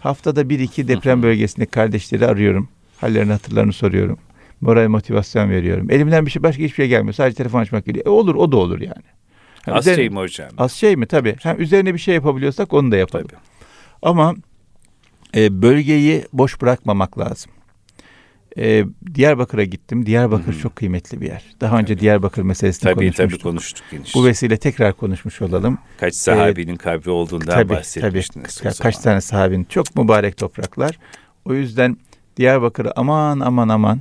Haftada 0.00 0.48
bir 0.48 0.58
iki 0.60 0.88
deprem 0.88 1.22
bölgesindeki 1.22 1.70
kardeşleri 1.70 2.26
arıyorum. 2.26 2.68
Hallerini 3.00 3.32
hatırlarını 3.32 3.72
soruyorum. 3.72 4.18
Moral 4.60 4.88
motivasyon 4.88 5.50
veriyorum. 5.50 5.90
Elimden 5.90 6.26
bir 6.26 6.30
şey 6.30 6.42
başka 6.42 6.62
hiçbir 6.62 6.74
şey 6.76 6.88
gelmiyor. 6.88 7.14
Sadece 7.14 7.36
telefon 7.36 7.60
açmak 7.60 7.86
geliyor. 7.86 8.06
E 8.06 8.08
olur 8.08 8.34
o 8.34 8.52
da 8.52 8.56
olur 8.56 8.80
yani. 8.80 9.02
Ha, 9.64 9.72
Az 9.72 9.86
üzerine- 9.86 9.96
şey 9.96 10.10
mi 10.10 10.16
hocam? 10.16 10.48
Az 10.58 10.72
şey 10.72 10.96
mi? 10.96 11.06
Tabii. 11.06 11.36
Ha, 11.42 11.54
üzerine 11.56 11.94
bir 11.94 11.98
şey 11.98 12.14
yapabiliyorsak 12.14 12.72
onu 12.72 12.92
da 12.92 12.96
yapalım. 12.96 13.26
Tabii. 13.26 13.40
Ama 14.02 14.34
e, 15.36 15.62
bölgeyi 15.62 16.24
boş 16.32 16.60
bırakmamak 16.60 17.18
lazım. 17.18 17.52
E, 18.58 18.84
Diyarbakır'a 19.14 19.64
gittim. 19.64 20.06
Diyarbakır 20.06 20.52
Hı 20.52 20.56
hı. 20.56 20.60
çok 20.60 20.76
kıymetli 20.76 21.20
bir 21.20 21.26
yer. 21.26 21.42
Daha 21.60 21.78
önce 21.78 21.98
Diyarbakır 21.98 22.42
meselesini 22.42 22.82
Tabii 22.82 22.94
tabii 22.94 23.16
konuşmuştuk. 23.16 23.42
konuştuk 23.42 23.86
geniş. 23.90 24.14
Bu 24.14 24.24
vesile 24.24 24.56
tekrar 24.56 24.92
konuşmuş 24.92 25.42
olalım. 25.42 25.78
Kaç 26.00 26.14
sahabinin 26.14 26.76
kabri 26.76 27.10
olduğundan 27.10 27.46
Tabii 27.46 27.68
tabii. 27.68 27.78
bahsetmiştiniz 27.78 28.50
zaman. 28.50 28.74
kaç 28.82 28.98
tane 28.98 29.20
sahabin. 29.20 29.64
Çok 29.64 29.96
mübarek 29.96 30.36
topraklar. 30.36 30.98
O 31.44 31.54
yüzden 31.54 31.96
Diyarbakır'ı 32.36 32.92
aman 32.96 33.40
aman 33.40 33.68
aman 33.68 34.00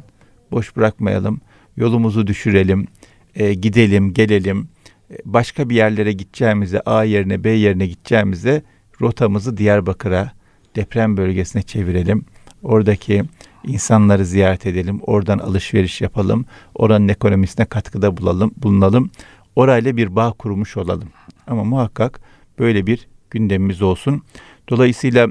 boş 0.52 0.76
bırakmayalım. 0.78 1.42
Yolumuzu 1.78 2.28
düşürelim. 2.28 2.88
E, 3.36 3.54
gidelim, 3.54 4.14
gelelim. 4.14 4.70
E, 5.12 5.16
başka 5.26 5.70
bir 5.70 5.76
yerlere 5.76 6.12
gideceğimize, 6.12 6.80
A 6.80 7.04
yerine, 7.04 7.44
B 7.44 7.50
yerine 7.50 7.88
gideceğimize 7.88 8.62
rotamızı 9.02 9.58
Diyarbakır'a, 9.58 10.32
deprem 10.76 11.18
bölgesine 11.18 11.62
çevirelim. 11.62 12.26
Oradaki 12.64 13.24
insanları 13.64 14.26
ziyaret 14.26 14.66
edelim. 14.66 15.00
Oradan 15.02 15.38
alışveriş 15.38 16.02
yapalım. 16.02 16.46
Oranın 16.76 17.08
ekonomisine 17.08 17.66
katkıda 17.66 18.18
bulalım, 18.18 18.52
bulunalım. 18.58 19.12
Orayla 19.56 19.98
bir 19.98 20.16
bağ 20.16 20.32
kurmuş 20.32 20.78
olalım. 20.78 21.10
Ama 21.48 21.64
muhakkak 21.64 22.20
böyle 22.60 22.86
bir 22.86 23.08
gündemimiz 23.30 23.82
olsun. 23.82 24.24
Dolayısıyla 24.70 25.28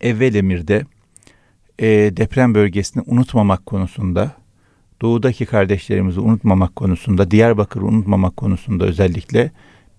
evvel 0.00 0.34
emirde 0.34 0.86
e, 1.78 1.86
deprem 2.16 2.54
bölgesini 2.54 3.02
unutmamak 3.06 3.66
konusunda, 3.66 4.32
doğudaki 5.02 5.46
kardeşlerimizi 5.46 6.20
unutmamak 6.20 6.76
konusunda, 6.76 7.30
Diyarbakır'ı 7.30 7.84
unutmamak 7.84 8.36
konusunda 8.36 8.84
özellikle 8.84 9.50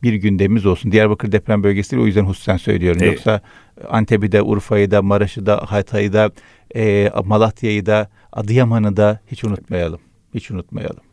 bir 0.04 0.14
gündemimiz 0.14 0.66
olsun. 0.66 0.92
Diyarbakır 0.92 1.32
deprem 1.32 1.64
bölgesi 1.64 2.00
o 2.00 2.06
yüzden 2.06 2.26
hususen 2.26 2.58
söylüyorum. 2.58 3.02
Evet. 3.04 3.14
Yoksa 3.14 3.42
Antep'i 3.90 4.32
de, 4.32 4.42
Urfa'yı 4.42 4.92
da, 4.92 5.02
Maraş'ı 5.02 5.46
da, 5.46 5.66
Hatay'ı 5.68 6.14
da, 6.14 6.32
e, 6.76 7.12
Malatya'yı 7.26 7.86
da, 7.86 8.10
Adıyaman'ı 8.32 8.98
da 8.98 9.20
hiç 9.32 9.44
unutmayalım. 9.44 10.00
Hiç 10.34 10.52
unutmayalım. 10.52 11.04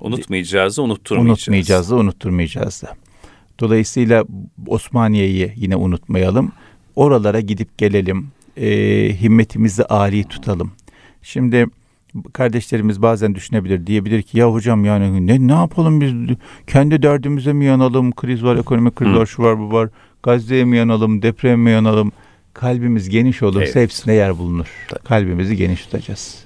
Unutmayacağız 0.00 0.76
da 0.76 0.82
unutturmayacağız. 0.82 1.38
Unutmayacağız 1.38 1.90
da 1.90 1.96
unutturmayacağız 1.96 2.82
da. 2.82 2.94
Dolayısıyla 3.60 4.24
Osmaniye'yi 4.66 5.52
yine 5.56 5.76
unutmayalım. 5.76 6.52
Oralara 6.96 7.40
gidip 7.40 7.78
gelelim. 7.78 8.28
e, 8.56 8.68
himmetimizi 9.20 9.84
âli 9.84 10.24
tutalım. 10.24 10.72
Şimdi 11.22 11.66
kardeşlerimiz 12.32 13.02
bazen 13.02 13.34
düşünebilir 13.34 13.86
diyebilir 13.86 14.22
ki 14.22 14.38
ya 14.38 14.52
hocam 14.52 14.84
yani 14.84 15.26
ne 15.26 15.46
ne 15.46 15.52
yapalım 15.52 16.00
biz 16.00 16.36
kendi 16.66 17.02
derdimize 17.02 17.52
mi 17.52 17.64
yanalım 17.64 18.12
kriz 18.12 18.44
var 18.44 18.56
ekonomik 18.56 18.96
kriz 18.96 19.14
var 19.14 19.26
şu 19.26 19.42
var 19.42 19.58
bu 19.58 19.72
var 19.72 19.88
Gazze'ye 20.22 20.64
mi 20.64 20.76
yanalım 20.76 21.22
depreme 21.22 21.56
mi 21.56 21.70
yanalım 21.70 22.12
kalbimiz 22.56 23.08
geniş 23.08 23.42
olursa 23.42 23.64
Evet. 23.64 23.76
hepsine 23.76 24.14
yer 24.14 24.38
bulunur. 24.38 24.66
Tabii. 24.88 25.02
Kalbimizi 25.02 25.56
geniş 25.56 25.82
tutacağız. 25.82 26.44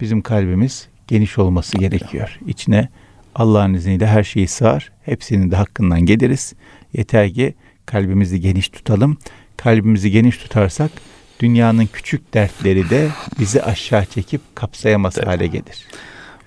Bizim 0.00 0.22
kalbimiz 0.22 0.88
geniş 1.08 1.38
olması 1.38 1.78
gerekiyor. 1.78 2.38
İçine 2.46 2.88
Allah'ın 3.34 3.74
izniyle 3.74 4.06
her 4.06 4.24
şeyi 4.24 4.48
sığar. 4.48 4.92
Hepsinin 5.02 5.50
de 5.50 5.56
hakkından 5.56 6.00
geliriz. 6.00 6.54
Yeter 6.92 7.34
ki 7.34 7.54
kalbimizi 7.86 8.40
geniş 8.40 8.68
tutalım. 8.68 9.18
Kalbimizi 9.56 10.10
geniş 10.10 10.36
tutarsak 10.38 10.90
dünyanın 11.40 11.86
küçük 11.86 12.34
dertleri 12.34 12.90
de 12.90 13.08
bizi 13.40 13.62
aşağı 13.62 14.04
çekip 14.06 14.40
kapsayamaz 14.54 15.14
Tabii. 15.14 15.26
hale 15.26 15.46
gelir. 15.46 15.86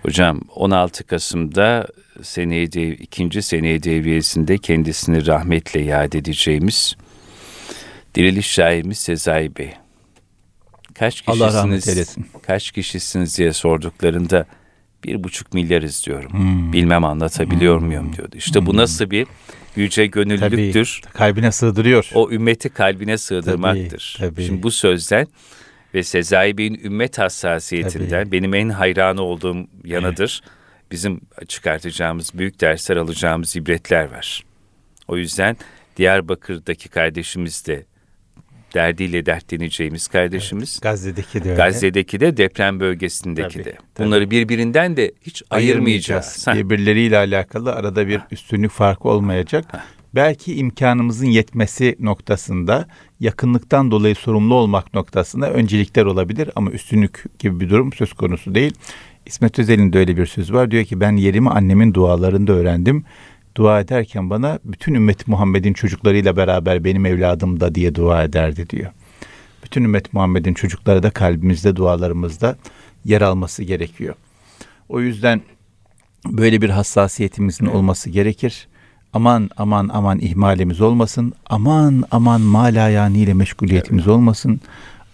Hocam 0.02 0.42
16 0.56 1.04
Kasım'da 1.04 1.88
seneye 2.22 2.72
dev, 2.72 2.92
ikinci 2.92 3.42
seneye 3.42 3.84
devriyesinde 3.84 4.58
kendisini 4.58 5.28
rahmetle 5.28 5.80
yad 5.82 6.14
edeceğimiz 6.14 6.96
diriliş 8.20 8.48
şairimiz 8.48 8.98
Sezai 8.98 9.56
Bey. 9.56 9.74
Kaç 10.94 11.24
Allah 11.28 11.54
rahmet 11.54 11.80
kişisiniz, 11.80 11.98
eylesin. 11.98 12.26
kaç 12.42 12.72
kişisiniz 12.72 13.38
diye 13.38 13.54
sorduklarında 13.54 14.46
bir 15.04 15.24
buçuk 15.24 15.54
milyarız 15.54 16.06
diyorum. 16.06 16.34
Hmm. 16.34 16.74
Bilmem 16.74 17.04
anlatabiliyor 17.04 17.80
muyum 17.80 18.16
diyordu. 18.16 18.36
İşte 18.38 18.66
bu 18.66 18.78
nasıl 18.78 19.12
bir 19.12 19.28
yüce 19.76 20.06
gönüllülüktür. 20.06 21.02
Kalbine 21.14 21.52
sığdırıyor. 21.52 22.10
O 22.14 22.32
ümmeti 22.32 22.70
kalbine 22.70 23.18
sığdırmaktır. 23.18 24.16
Tabii, 24.20 24.30
tabii. 24.30 24.46
Şimdi 24.46 24.64
bu 24.64 24.72
sözden 24.72 25.28
ve 25.94 26.04
Sezai 26.04 26.58
Bey'in 26.58 26.82
ümmet 26.84 27.18
hassasiyetinden 27.18 28.24
Tabii. 28.24 28.32
benim 28.32 28.54
en 28.54 28.70
hayranı 28.70 29.22
olduğum 29.22 29.68
yanıdır. 29.84 30.42
Bizim 30.92 31.22
çıkartacağımız 31.48 32.32
büyük 32.34 32.62
dersler 32.62 32.98
alacağımız 32.98 33.56
ibretler 33.56 34.12
var. 34.12 34.44
O 35.08 35.18
yüzden 35.18 35.58
Diyarbakır'daki 35.98 36.90
kardeşimiz 36.90 37.68
de 37.68 37.89
derdiyle 38.74 39.26
dertleneceğimiz 39.26 40.08
kardeşimiz. 40.08 40.80
Gazze'deki 40.82 41.44
de 41.44 41.50
öyle. 41.50 41.58
Gazze'deki 41.64 42.20
de 42.20 42.38
deprem 42.38 42.80
bölgesindeki 42.80 43.54
Tabii, 43.54 43.66
de. 43.66 43.78
tabii. 43.96 44.08
Bunları 44.08 44.32
birbirinden 44.32 44.98
de 44.98 45.12
hiç 45.22 45.44
ayırmayacağız. 45.50 46.48
Ha, 46.48 46.56
Birbirleriyle 46.56 47.18
alakalı 47.18 47.74
arada 47.74 48.08
bir 48.08 48.22
üstünlük 48.32 48.72
farkı 48.72 49.10
olmayacak. 49.10 49.66
Belki 50.16 50.56
imkanımızın 50.56 51.26
yetmesi 51.28 51.96
noktasında 52.00 52.88
yakınlıktan 53.20 53.92
dolayı 53.92 54.16
sorumlu 54.16 54.56
olmak 54.56 54.94
noktasında 54.94 55.52
öncelikler 55.52 56.06
olabilir 56.06 56.50
ama 56.56 56.72
üstünlük 56.72 57.24
gibi 57.40 57.60
bir 57.60 57.70
durum 57.70 57.94
söz 57.94 58.14
konusu 58.14 58.56
değil. 58.56 58.74
İsmet 59.26 59.60
Özel'in 59.60 59.94
de 59.94 60.00
öyle 60.00 60.18
bir 60.18 60.26
söz 60.26 60.54
var. 60.54 60.72
Diyor 60.72 60.84
ki 60.86 61.00
ben 61.00 61.16
yerimi 61.16 61.50
annemin 61.50 61.94
dualarında 61.94 62.54
öğrendim. 62.54 63.06
Dua 63.58 63.80
ederken 63.80 64.30
bana 64.30 64.60
bütün 64.66 64.94
ümmet 64.94 65.28
Muhammed'in 65.28 65.74
çocuklarıyla 65.74 66.36
beraber 66.38 66.84
benim 66.84 67.06
evladım 67.06 67.60
da 67.60 67.76
diye 67.76 67.96
dua 67.96 68.24
ederdi 68.24 68.70
diyor. 68.70 68.92
Bütün 69.64 69.84
ümmet 69.84 70.14
Muhammed'in 70.14 70.54
çocukları 70.54 71.04
da 71.04 71.12
kalbimizde, 71.12 71.76
dualarımızda 71.76 72.58
yer 73.06 73.22
alması 73.22 73.64
gerekiyor. 73.64 74.16
O 74.90 75.00
yüzden 75.00 75.42
böyle 76.26 76.62
bir 76.62 76.70
hassasiyetimizin 76.70 77.66
olması 77.66 78.10
gerekir. 78.10 78.68
Aman 79.14 79.50
aman 79.58 79.90
aman 79.94 80.20
ihmalimiz 80.20 80.82
olmasın. 80.82 81.34
Aman 81.46 82.04
aman 82.12 82.42
malayaniyle 82.42 83.34
meşguliyetimiz 83.34 84.08
olmasın. 84.08 84.62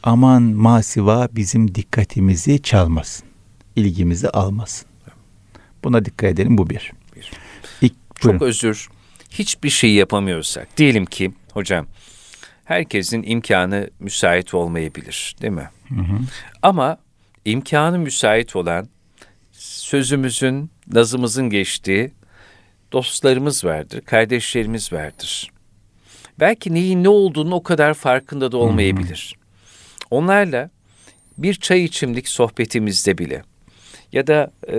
Aman 0.04 0.42
masiva 0.42 1.28
bizim 1.32 1.76
dikkatimizi 1.76 2.62
çalmasın. 2.62 3.28
İlgimizi 3.76 4.30
almasın. 4.30 4.88
Buna 5.84 6.06
dikkat 6.06 6.30
edelim 6.30 6.58
bu 6.58 6.70
bir. 6.70 6.92
İlk, 8.16 8.22
çok 8.22 8.32
buyurun. 8.32 8.46
özür. 8.46 8.90
Hiçbir 9.30 9.70
şey 9.70 9.94
yapamıyorsak. 9.94 10.78
Diyelim 10.78 11.06
ki 11.06 11.32
hocam 11.54 11.88
herkesin 12.66 13.24
imkanı 13.24 13.90
müsait 14.00 14.54
olmayabilir 14.54 15.36
değil 15.42 15.54
mi? 15.54 15.70
Ama 16.62 16.98
imkanı 17.46 18.00
müsait 18.00 18.56
olan 18.56 18.90
sözümüzün, 19.52 20.72
nazımızın 20.88 21.50
geçtiği 21.50 22.12
dostlarımız 22.92 23.66
vardır, 23.66 24.02
kardeşlerimiz 24.02 24.94
vardır. 24.94 25.52
Belki 26.40 26.74
neyin 26.74 27.04
ne 27.04 27.10
olduğunu 27.10 27.56
o 27.56 27.64
kadar 27.64 27.94
farkında 27.94 28.52
da 28.52 28.58
olmayabilir. 28.58 29.36
Onlarla 30.12 30.70
bir 31.38 31.54
çay 31.54 31.84
içimlik 31.84 32.28
sohbetimizde 32.28 33.18
bile 33.18 33.44
ya 34.12 34.28
da 34.28 34.52
e, 34.68 34.78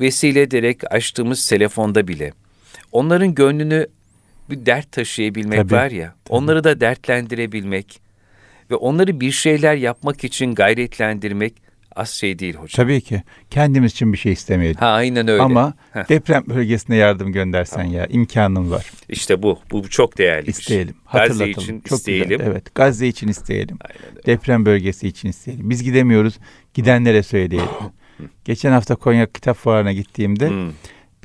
vesile 0.00 0.42
ederek 0.42 0.92
açtığımız 0.92 1.48
telefonda 1.48 2.08
bile 2.08 2.32
onların 2.92 3.34
gönlünü 3.34 3.86
bir 4.50 4.66
dert 4.66 4.92
taşıyabilmek 4.92 5.58
Tabii, 5.58 5.74
var 5.74 5.90
ya, 5.90 6.14
onları 6.28 6.64
da 6.64 6.80
dertlendirebilmek 6.80 8.00
ve 8.70 8.74
onları 8.74 9.20
bir 9.20 9.32
şeyler 9.32 9.74
yapmak 9.74 10.24
için 10.24 10.54
gayretlendirmek 10.54 11.54
az 11.96 12.10
şey 12.10 12.38
değil 12.38 12.54
hocam. 12.54 12.86
Tabii 12.86 13.00
ki. 13.00 13.22
Kendimiz 13.50 13.92
için 13.92 14.12
bir 14.12 14.18
şey 14.18 14.32
istemeyelim. 14.32 14.80
Ha 14.80 14.86
aynen 14.86 15.28
öyle. 15.28 15.42
Ama 15.42 15.74
Heh. 15.92 16.08
deprem 16.08 16.44
bölgesine 16.46 16.96
yardım 16.96 17.32
göndersen 17.32 17.84
ya 17.84 18.06
imkanın 18.06 18.70
var. 18.70 18.90
İşte 19.08 19.42
bu. 19.42 19.58
Bu 19.70 19.88
çok 19.88 20.18
değerli 20.18 20.44
şey. 20.44 20.50
İsteyelim. 20.50 20.94
Gazze 21.12 21.18
Hatırlatalım. 21.18 21.50
için 21.50 21.80
Çok 21.80 21.98
isteyelim. 21.98 22.28
Güzel. 22.28 22.46
Evet. 22.46 22.74
Gazze 22.74 23.08
için 23.08 23.28
isteyelim. 23.28 23.78
Aynen 23.80 24.16
öyle. 24.16 24.26
Deprem 24.26 24.66
bölgesi 24.66 25.08
için 25.08 25.28
isteyelim. 25.28 25.70
Biz 25.70 25.82
gidemiyoruz. 25.82 26.38
Gidenlere 26.74 27.22
söyleyelim. 27.22 27.68
Geçen 28.44 28.72
hafta 28.72 28.96
Konya 28.96 29.32
Kitap 29.32 29.56
Fuarı'na 29.56 29.92
gittiğimde 29.92 30.48
Hmm. 30.48 30.72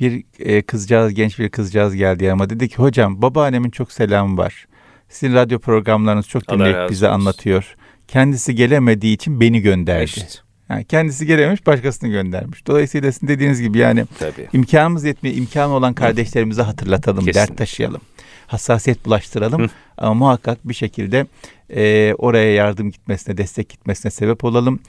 Bir 0.02 0.24
e, 0.38 0.62
kızcağız, 0.62 1.14
genç 1.14 1.38
bir 1.38 1.48
kızcağız 1.48 1.94
geldi 1.94 2.32
ama 2.32 2.50
dedi 2.50 2.68
ki 2.68 2.76
hocam 2.76 3.22
babaannemin 3.22 3.70
çok 3.70 3.92
selamı 3.92 4.36
var. 4.36 4.66
Sizin 5.08 5.34
radyo 5.34 5.58
programlarınız 5.58 6.28
çok 6.28 6.48
dinleyip 6.50 6.90
bize 6.90 7.06
olsun. 7.08 7.14
anlatıyor. 7.14 7.76
Kendisi 8.08 8.54
gelemediği 8.54 9.14
için 9.14 9.40
beni 9.40 9.60
gönderdi. 9.60 10.04
İşte, 10.04 10.26
Yani 10.70 10.84
kendisi 10.84 11.26
gelememiş 11.26 11.66
başkasını 11.66 12.10
göndermiş. 12.10 12.66
Dolayısıyla 12.66 13.12
sizin 13.12 13.28
dediğiniz 13.28 13.60
gibi 13.62 13.78
yani 13.78 14.04
tabii. 14.18 14.48
imkanımız 14.52 15.04
yetmiyor. 15.04 15.36
imkanı 15.36 15.72
olan 15.72 15.94
kardeşlerimize 15.94 16.62
hatırlatalım, 16.62 17.24
Kesinlikle. 17.24 17.40
dert 17.50 17.58
taşıyalım. 17.58 18.00
Hassasiyet 18.46 19.04
bulaştıralım 19.04 19.62
Hı. 19.62 19.68
ama 19.96 20.14
muhakkak 20.14 20.68
bir 20.68 20.74
şekilde 20.74 21.26
e, 21.70 22.14
oraya 22.18 22.52
yardım 22.54 22.90
gitmesine, 22.90 23.36
destek 23.36 23.68
gitmesine 23.68 24.10
sebep 24.10 24.44
olalım. 24.44 24.80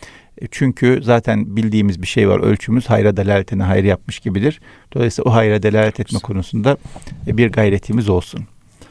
E, 0.42 0.48
çünkü 0.52 1.00
zaten 1.04 1.56
bildiğimiz 1.56 2.02
bir 2.02 2.08
şey 2.08 2.30
var. 2.30 2.40
Ölçümüz 2.40 2.90
hayra 2.90 3.18
delaletine 3.18 3.64
hayır 3.64 3.84
yapmış 3.84 4.20
gibidir. 4.20 4.62
Dolayısıyla 4.94 5.32
o 5.32 5.34
hayra 5.34 5.64
delalet 5.64 6.00
etme 6.00 6.20
konusunda 6.20 6.78
e, 7.28 7.38
bir 7.38 7.52
gayretimiz 7.52 8.10
olsun. 8.10 8.48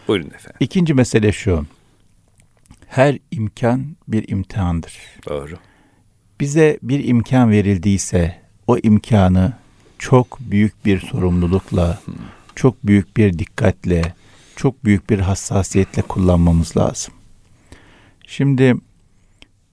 Buyurun 0.09 0.27
efendim. 0.27 0.57
İkinci 0.61 0.95
mesele 0.95 1.33
şu. 1.33 1.67
Her 2.87 3.19
imkan 3.31 3.97
bir 4.09 4.29
imtihandır. 4.29 4.99
Doğru. 5.29 5.55
Bize 6.41 6.79
bir 6.83 7.09
imkan 7.09 7.51
verildiyse 7.51 8.37
o 8.67 8.79
imkanı 8.79 9.53
çok 9.99 10.39
büyük 10.41 10.85
bir 10.85 11.01
sorumlulukla, 11.01 12.01
çok 12.55 12.87
büyük 12.87 13.17
bir 13.17 13.39
dikkatle, 13.39 14.15
çok 14.57 14.85
büyük 14.85 15.11
bir 15.11 15.19
hassasiyetle 15.19 16.03
kullanmamız 16.03 16.77
lazım. 16.77 17.15
Şimdi 18.27 18.75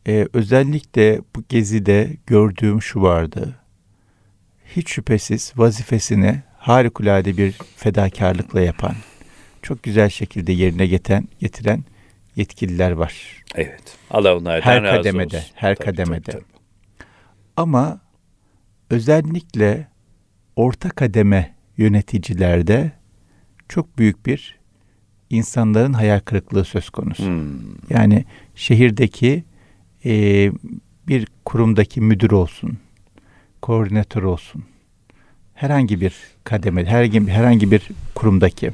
e, 0.09 0.27
özellikle 0.33 1.21
bu 1.35 1.43
gezide 1.49 2.17
gördüğüm 2.27 2.81
şu 2.81 3.01
vardı. 3.01 3.55
Hiç 4.75 4.89
şüphesiz 4.89 5.53
vazifesini 5.55 6.41
harikulade 6.57 7.37
bir 7.37 7.51
fedakarlıkla 7.75 8.61
yapan, 8.61 8.95
çok 9.61 9.83
güzel 9.83 10.09
şekilde 10.09 10.51
yerine 10.51 10.87
getiren, 10.87 11.27
getiren 11.39 11.83
yetkililer 12.35 12.91
var. 12.91 13.43
Evet. 13.55 13.97
Allah 14.11 14.37
onlardan 14.37 14.61
Her 14.61 14.83
razı 14.83 14.97
kademede, 14.97 15.37
olsun. 15.37 15.49
her 15.55 15.75
Tabii, 15.75 15.85
kademede. 15.85 16.21
tabii, 16.21 16.31
tabii. 16.43 16.59
Ama 17.57 17.99
özellikle 18.89 19.87
orta 20.55 20.89
kademe 20.89 21.55
yöneticilerde 21.77 22.91
çok 23.69 23.97
büyük 23.97 24.25
bir 24.25 24.59
insanların 25.29 25.93
hayal 25.93 26.19
kırıklığı 26.19 26.65
söz 26.65 26.89
konusu. 26.89 27.25
Hmm. 27.25 27.49
Yani 27.89 28.25
şehirdeki 28.55 29.43
e, 30.05 30.51
bir 31.07 31.27
kurumdaki 31.45 32.01
müdür 32.01 32.31
olsun, 32.31 32.77
koordinatör 33.61 34.23
olsun, 34.23 34.63
herhangi 35.53 36.01
bir 36.01 36.13
kademe, 36.43 36.85
herhangi, 36.85 37.27
herhangi 37.27 37.71
bir 37.71 37.81
kurumdaki 38.15 38.71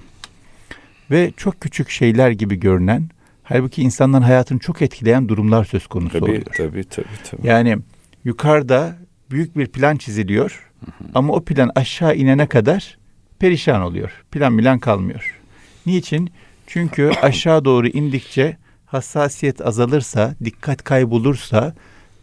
ve 1.11 1.31
çok 1.37 1.61
küçük 1.61 1.89
şeyler 1.89 2.31
gibi 2.31 2.55
görünen, 2.59 3.09
halbuki 3.43 3.81
insanların 3.81 4.23
hayatını 4.23 4.59
çok 4.59 4.81
etkileyen 4.81 5.29
durumlar 5.29 5.65
söz 5.65 5.87
konusu 5.87 6.19
Tabii, 6.19 6.23
oluyor. 6.23 6.41
tabii, 6.57 6.83
tabii, 6.83 7.07
tabii. 7.31 7.47
Yani 7.47 7.77
yukarıda 8.23 8.97
büyük 9.31 9.57
bir 9.57 9.67
plan 9.67 9.95
çiziliyor 9.97 10.71
ama 11.15 11.33
o 11.33 11.43
plan 11.43 11.71
aşağı 11.75 12.15
inene 12.15 12.47
kadar 12.47 12.97
perişan 13.39 13.81
oluyor. 13.81 14.23
Plan 14.31 14.53
milan 14.53 14.79
kalmıyor. 14.79 15.39
Niçin? 15.85 16.29
Çünkü 16.67 17.11
aşağı 17.21 17.65
doğru 17.65 17.87
indikçe 17.87 18.57
hassasiyet 18.95 19.61
azalırsa, 19.61 20.35
dikkat 20.43 20.83
kaybolursa, 20.83 21.75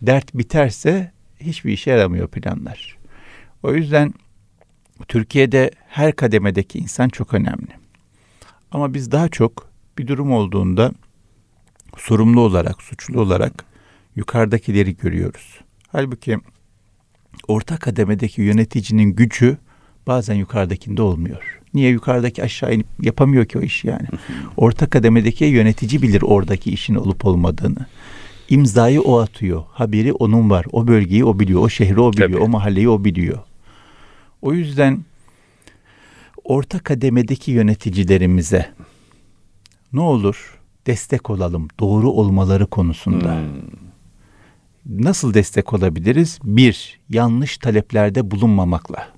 dert 0.02 0.34
biterse 0.34 1.12
hiçbir 1.40 1.72
işe 1.72 1.90
yaramıyor 1.90 2.28
planlar. 2.28 2.96
O 3.62 3.74
yüzden 3.74 4.14
Türkiye'de 5.08 5.70
her 5.88 6.16
kademedeki 6.16 6.78
insan 6.78 7.08
çok 7.08 7.34
önemli. 7.34 7.70
Ama 8.70 8.94
biz 8.94 9.12
daha 9.12 9.28
çok 9.28 9.68
bir 9.98 10.06
durum 10.06 10.32
olduğunda 10.32 10.92
sorumlu 11.98 12.40
olarak, 12.40 12.82
suçlu 12.82 13.20
olarak 13.20 13.64
yukarıdakileri 14.16 14.96
görüyoruz. 14.96 15.60
Halbuki 15.88 16.38
orta 17.48 17.76
kademedeki 17.76 18.42
yöneticinin 18.42 19.12
gücü 19.12 19.56
bazen 20.06 20.34
yukarıdakinde 20.34 21.02
olmuyor. 21.02 21.60
Niye 21.74 21.90
yukarıdaki 21.90 22.42
aşağı 22.42 22.74
inip 22.74 22.86
yapamıyor 23.00 23.44
ki 23.44 23.58
o 23.58 23.62
işi 23.62 23.88
yani? 23.88 24.06
Orta 24.56 24.86
kademedeki 24.86 25.44
yönetici 25.44 26.02
bilir 26.02 26.22
oradaki 26.22 26.70
işin 26.70 26.94
olup 26.94 27.24
olmadığını. 27.24 27.86
İmzayı 28.48 29.02
o 29.02 29.18
atıyor. 29.18 29.62
Haberi 29.70 30.12
onun 30.12 30.50
var. 30.50 30.66
O 30.72 30.86
bölgeyi 30.86 31.24
o 31.24 31.38
biliyor. 31.38 31.60
O 31.60 31.68
şehri 31.68 32.00
o 32.00 32.12
biliyor. 32.12 32.30
Tabii. 32.30 32.42
O 32.42 32.48
mahalleyi 32.48 32.88
o 32.88 33.04
biliyor. 33.04 33.38
O 34.42 34.52
yüzden 34.52 35.04
orta 36.44 36.78
kademedeki 36.78 37.50
yöneticilerimize 37.50 38.70
ne 39.92 40.00
olur 40.00 40.58
destek 40.86 41.30
olalım 41.30 41.68
doğru 41.80 42.10
olmaları 42.10 42.66
konusunda. 42.66 43.36
Hmm. 43.36 45.04
Nasıl 45.04 45.34
destek 45.34 45.72
olabiliriz? 45.72 46.38
Bir, 46.44 47.00
yanlış 47.08 47.58
taleplerde 47.58 48.30
bulunmamakla. 48.30 49.08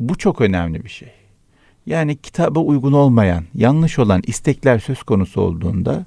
Bu 0.00 0.18
çok 0.18 0.40
önemli 0.40 0.84
bir 0.84 0.88
şey. 0.88 1.10
Yani 1.86 2.16
kitaba 2.16 2.60
uygun 2.60 2.92
olmayan, 2.92 3.44
yanlış 3.54 3.98
olan 3.98 4.22
istekler 4.26 4.78
söz 4.78 5.02
konusu 5.02 5.40
olduğunda 5.40 6.06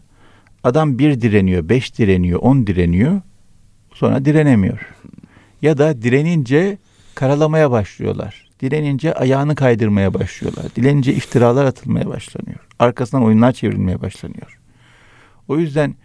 adam 0.63 0.99
bir 0.99 1.21
direniyor, 1.21 1.69
beş 1.69 1.97
direniyor, 1.97 2.39
on 2.39 2.67
direniyor, 2.67 3.21
sonra 3.93 4.25
direnemiyor. 4.25 4.79
Ya 5.61 5.77
da 5.77 6.01
direnince 6.01 6.77
karalamaya 7.15 7.71
başlıyorlar. 7.71 8.47
Direnince 8.61 9.13
ayağını 9.13 9.55
kaydırmaya 9.55 10.13
başlıyorlar. 10.13 10.65
Dilenince 10.75 11.13
iftiralar 11.13 11.65
atılmaya 11.65 12.07
başlanıyor. 12.07 12.59
Arkasından 12.79 13.23
oyunlar 13.23 13.51
çevrilmeye 13.51 14.01
başlanıyor. 14.01 14.59
O 15.47 15.57
yüzden 15.57 15.95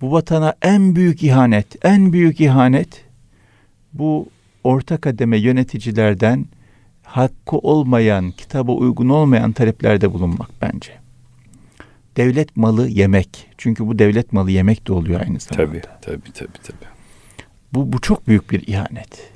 bu 0.00 0.12
vatana 0.12 0.54
en 0.62 0.96
büyük 0.96 1.22
ihanet, 1.22 1.84
en 1.84 2.12
büyük 2.12 2.40
ihanet 2.40 3.04
bu 3.92 4.28
orta 4.64 4.96
kademe 4.96 5.38
yöneticilerden 5.38 6.46
hakkı 7.08 7.56
olmayan, 7.56 8.30
kitaba 8.30 8.72
uygun 8.72 9.08
olmayan 9.08 9.52
taleplerde 9.52 10.12
bulunmak 10.12 10.50
bence. 10.62 10.92
Devlet 12.16 12.56
malı 12.56 12.88
yemek. 12.88 13.46
Çünkü 13.58 13.86
bu 13.86 13.98
devlet 13.98 14.32
malı 14.32 14.50
yemek 14.50 14.88
de 14.88 14.92
oluyor 14.92 15.20
aynı 15.20 15.40
zamanda. 15.40 15.66
Tabii, 15.66 15.82
tabii, 16.02 16.32
tabii, 16.32 16.58
tabii. 16.62 16.88
Bu, 17.72 17.92
bu 17.92 18.00
çok 18.00 18.28
büyük 18.28 18.50
bir 18.50 18.66
ihanet. 18.66 19.32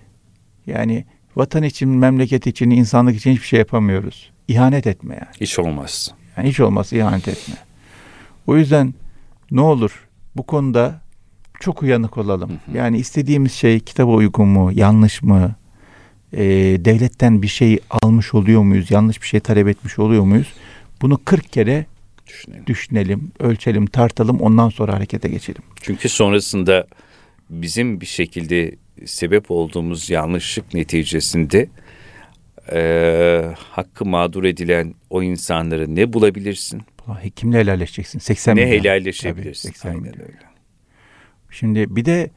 Yani 0.67 1.05
vatan 1.37 1.63
için, 1.63 1.89
memleket 1.89 2.47
için, 2.47 2.71
insanlık 2.71 3.17
için 3.17 3.33
hiçbir 3.33 3.47
şey 3.47 3.59
yapamıyoruz. 3.59 4.31
İhanet 4.49 4.87
etme 4.87 5.15
yani. 5.15 5.35
Hiç 5.41 5.59
olmaz. 5.59 6.15
Yani 6.37 6.49
hiç 6.49 6.61
olmaz 6.61 6.93
ihanet 6.93 7.29
etme. 7.29 7.55
O 8.47 8.57
yüzden 8.57 8.95
ne 9.51 9.61
olur 9.61 10.09
bu 10.37 10.43
konuda 10.43 11.01
çok 11.61 11.83
uyanık 11.83 12.19
olalım. 12.19 12.51
Hı 12.51 12.73
hı. 12.73 12.77
Yani 12.77 12.99
istediğimiz 12.99 13.53
şey 13.53 13.81
kitaba 13.81 14.13
uygun 14.13 14.49
mu, 14.49 14.73
yanlış 14.75 15.23
mı? 15.23 15.55
Ee, 16.37 16.40
devletten 16.85 17.42
bir 17.42 17.49
şey 17.49 17.79
almış 17.90 18.35
oluyor 18.35 18.62
muyuz? 18.62 18.90
Yanlış 18.90 19.23
bir 19.23 19.27
şey 19.27 19.40
talep 19.40 19.68
etmiş 19.68 19.99
oluyor 19.99 20.23
muyuz? 20.25 20.53
Bunu 21.03 21.21
40 21.25 21.53
kere 21.53 21.87
düşünelim. 22.27 22.66
düşünelim, 22.66 23.33
ölçelim, 23.38 23.87
tartalım 23.87 24.40
ondan 24.40 24.68
sonra 24.68 24.95
harekete 24.95 25.29
geçelim. 25.29 25.62
Çünkü 25.83 26.09
sonrasında 26.09 26.87
bizim 27.51 28.01
bir 28.01 28.07
şekilde 28.07 28.75
sebep 29.07 29.51
olduğumuz 29.51 30.11
yanlışlık 30.11 30.75
neticesinde 30.75 31.68
e, 32.73 33.55
hakkı 33.71 34.05
mağdur 34.05 34.45
edilen 34.45 34.95
o 35.11 35.23
insanları 35.23 35.97
ne 35.97 36.12
bulabilirsin? 36.12 36.83
Kimle 37.37 37.59
helalleşeceksin? 37.59 38.18
80 38.18 38.57
ne 38.57 38.64
milyon. 38.64 38.79
helalleşebilirsin? 38.85 39.68
Tabii, 39.68 39.79
80 39.79 39.88
Aynen 39.88 40.03
milyon. 40.03 40.21
öyle. 40.21 40.38
Şimdi 41.51 41.97
bir 41.97 42.05
de 42.05 42.31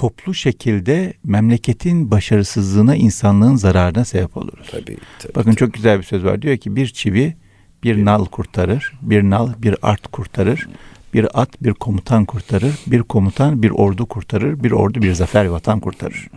toplu 0.00 0.34
şekilde 0.34 1.14
memleketin 1.24 2.10
başarısızlığına, 2.10 2.96
insanlığın 2.96 3.56
zararına 3.56 4.04
sebep 4.04 4.36
oluruz. 4.36 4.68
Tabii, 4.70 4.96
tabii, 5.18 5.34
Bakın 5.34 5.50
tabii. 5.50 5.56
çok 5.56 5.74
güzel 5.74 5.98
bir 5.98 6.02
söz 6.04 6.24
var. 6.24 6.42
Diyor 6.42 6.56
ki 6.56 6.76
bir 6.76 6.86
çivi 6.86 7.36
bir 7.82 8.04
nal 8.04 8.24
kurtarır, 8.24 8.92
bir 9.02 9.22
nal 9.22 9.52
bir 9.58 9.76
art 9.82 10.06
kurtarır, 10.06 10.68
bir 11.14 11.40
at 11.40 11.62
bir 11.62 11.72
komutan 11.72 12.24
kurtarır, 12.24 12.74
bir 12.86 13.02
komutan 13.02 13.62
bir 13.62 13.70
ordu 13.70 14.06
kurtarır, 14.06 14.64
bir 14.64 14.70
ordu 14.70 15.02
bir 15.02 15.12
zafer 15.12 15.46
vatan 15.46 15.80
kurtarır. 15.80 16.28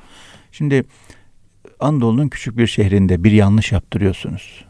Şimdi 0.51 0.83
Anadolu'nun 1.79 2.29
küçük 2.29 2.57
bir 2.57 2.67
şehrinde 2.67 3.23
bir 3.23 3.31
yanlış 3.31 3.71
yaptırıyorsunuz. 3.71 4.65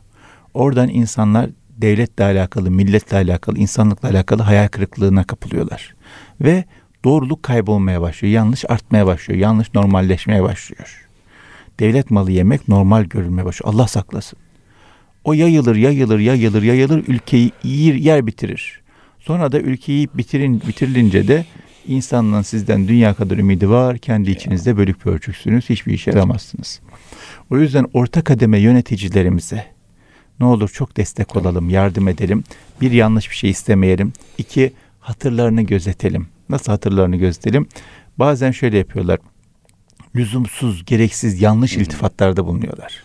Oradan 0.54 0.90
insanlar 0.90 1.50
devletle 1.70 2.24
alakalı, 2.24 2.72
milletle 2.72 3.18
alakalı, 3.18 3.58
insanlıkla 3.58 4.10
alakalı 4.10 4.42
hayal 4.42 4.68
kırıklığına 4.68 5.24
kapılıyorlar. 5.24 5.96
Ve 6.42 6.66
doğruluk 7.04 7.44
kaybolmaya 7.44 8.02
başlıyor. 8.02 8.34
Yanlış 8.34 8.66
artmaya 8.70 9.06
başlıyor. 9.06 9.40
Yanlış 9.40 9.74
normalleşmeye 9.74 10.44
başlıyor. 10.44 11.08
Devlet 11.80 12.12
malı 12.12 12.32
yemek 12.32 12.68
normal 12.68 13.04
görülmeye 13.04 13.46
başlıyor. 13.46 13.74
Allah 13.74 13.88
saklasın. 13.88 14.40
O 15.24 15.34
yayılır, 15.34 15.76
yayılır, 15.76 16.20
yayılır, 16.20 16.64
yayılır, 16.64 17.04
ülkeyi 17.08 17.52
yer, 17.64 17.94
yer 17.94 18.28
bitirir. 18.28 18.82
Sonra 19.20 19.52
da 19.52 19.60
ülkeyi 19.60 20.08
bitirin, 20.14 20.62
bitirilince 20.68 21.28
de 21.28 21.46
insanlığın 21.88 22.42
sizden 22.42 22.88
dünya 22.88 23.14
kadar 23.14 23.38
ümidi 23.38 23.70
var. 23.70 23.98
Kendi 23.98 24.32
içinizde 24.32 24.78
bölük 24.78 25.00
pörçüksünüz. 25.00 25.70
Hiçbir 25.70 25.94
işe 25.94 26.12
yaramazsınız. 26.12 26.80
O 27.52 27.58
yüzden 27.58 27.86
orta 27.94 28.24
kademe 28.24 28.60
yöneticilerimize 28.60 29.66
ne 30.40 30.46
olur 30.46 30.70
çok 30.70 30.98
destek 30.98 31.36
olalım, 31.36 31.70
yardım 31.70 32.08
edelim. 32.08 32.44
Bir 32.82 32.92
yanlış 32.92 33.30
bir 33.30 33.36
şey 33.36 33.50
istemeyelim. 33.50 34.14
İki 34.38 34.74
hatırlarını 35.00 35.62
gözetelim. 35.62 36.28
Nasıl 36.54 36.72
hatırlarını 36.72 37.16
gözetelim? 37.16 37.68
Bazen 38.20 38.52
şöyle 38.52 38.78
yapıyorlar. 38.78 39.20
Lüzumsuz, 40.16 40.86
gereksiz, 40.86 41.42
yanlış 41.42 41.78
iltifatlarda 41.78 42.46
bulunuyorlar. 42.46 43.04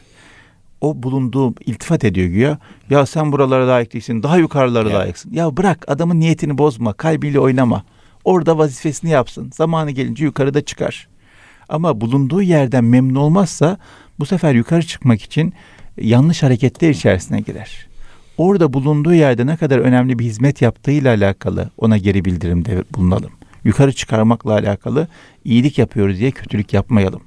O 0.81 1.03
bulunduğu 1.03 1.55
iltifat 1.67 2.05
ediyor 2.05 2.27
güya. 2.27 2.59
Ya 2.91 3.07
sen 3.07 3.33
buralara 3.33 3.69
layık 3.69 3.93
değilsin, 3.93 4.23
daha 4.23 4.37
yukarılara 4.37 4.91
ya. 4.91 4.99
layıksın. 4.99 5.33
Ya 5.33 5.57
bırak 5.57 5.85
adamın 5.87 6.21
niyetini 6.21 6.59
bozma, 6.59 6.93
kalbiyle 6.93 7.41
oynama. 7.41 7.85
Orada 8.25 8.59
vazifesini 8.59 9.11
yapsın. 9.11 9.51
Zamanı 9.55 9.91
gelince 9.91 10.25
yukarıda 10.25 10.65
çıkar. 10.65 11.09
Ama 11.69 12.01
bulunduğu 12.01 12.43
yerden 12.43 12.85
memnun 12.85 13.15
olmazsa 13.15 13.79
bu 14.19 14.27
sefer 14.27 14.55
yukarı 14.55 14.83
çıkmak 14.83 15.23
için 15.23 15.55
yanlış 16.01 16.43
hareketler 16.43 16.91
içerisine 16.91 17.41
girer. 17.41 17.87
Orada 18.39 18.73
bulunduğu 18.73 19.15
yerde 19.15 19.47
ne 19.47 19.57
kadar 19.57 19.79
önemli 19.79 20.19
bir 20.19 20.25
hizmet 20.25 20.63
yaptığıyla 20.63 21.15
alakalı 21.15 21.71
ona 21.79 21.99
geri 21.99 22.25
bildirimde 22.25 22.85
bulunalım. 22.95 23.38
Yukarı 23.65 23.93
çıkarmakla 23.93 24.53
alakalı 24.53 25.09
iyilik 25.45 25.79
yapıyoruz 25.79 26.19
diye 26.19 26.31
kötülük 26.31 26.73
yapmayalım. 26.73 27.23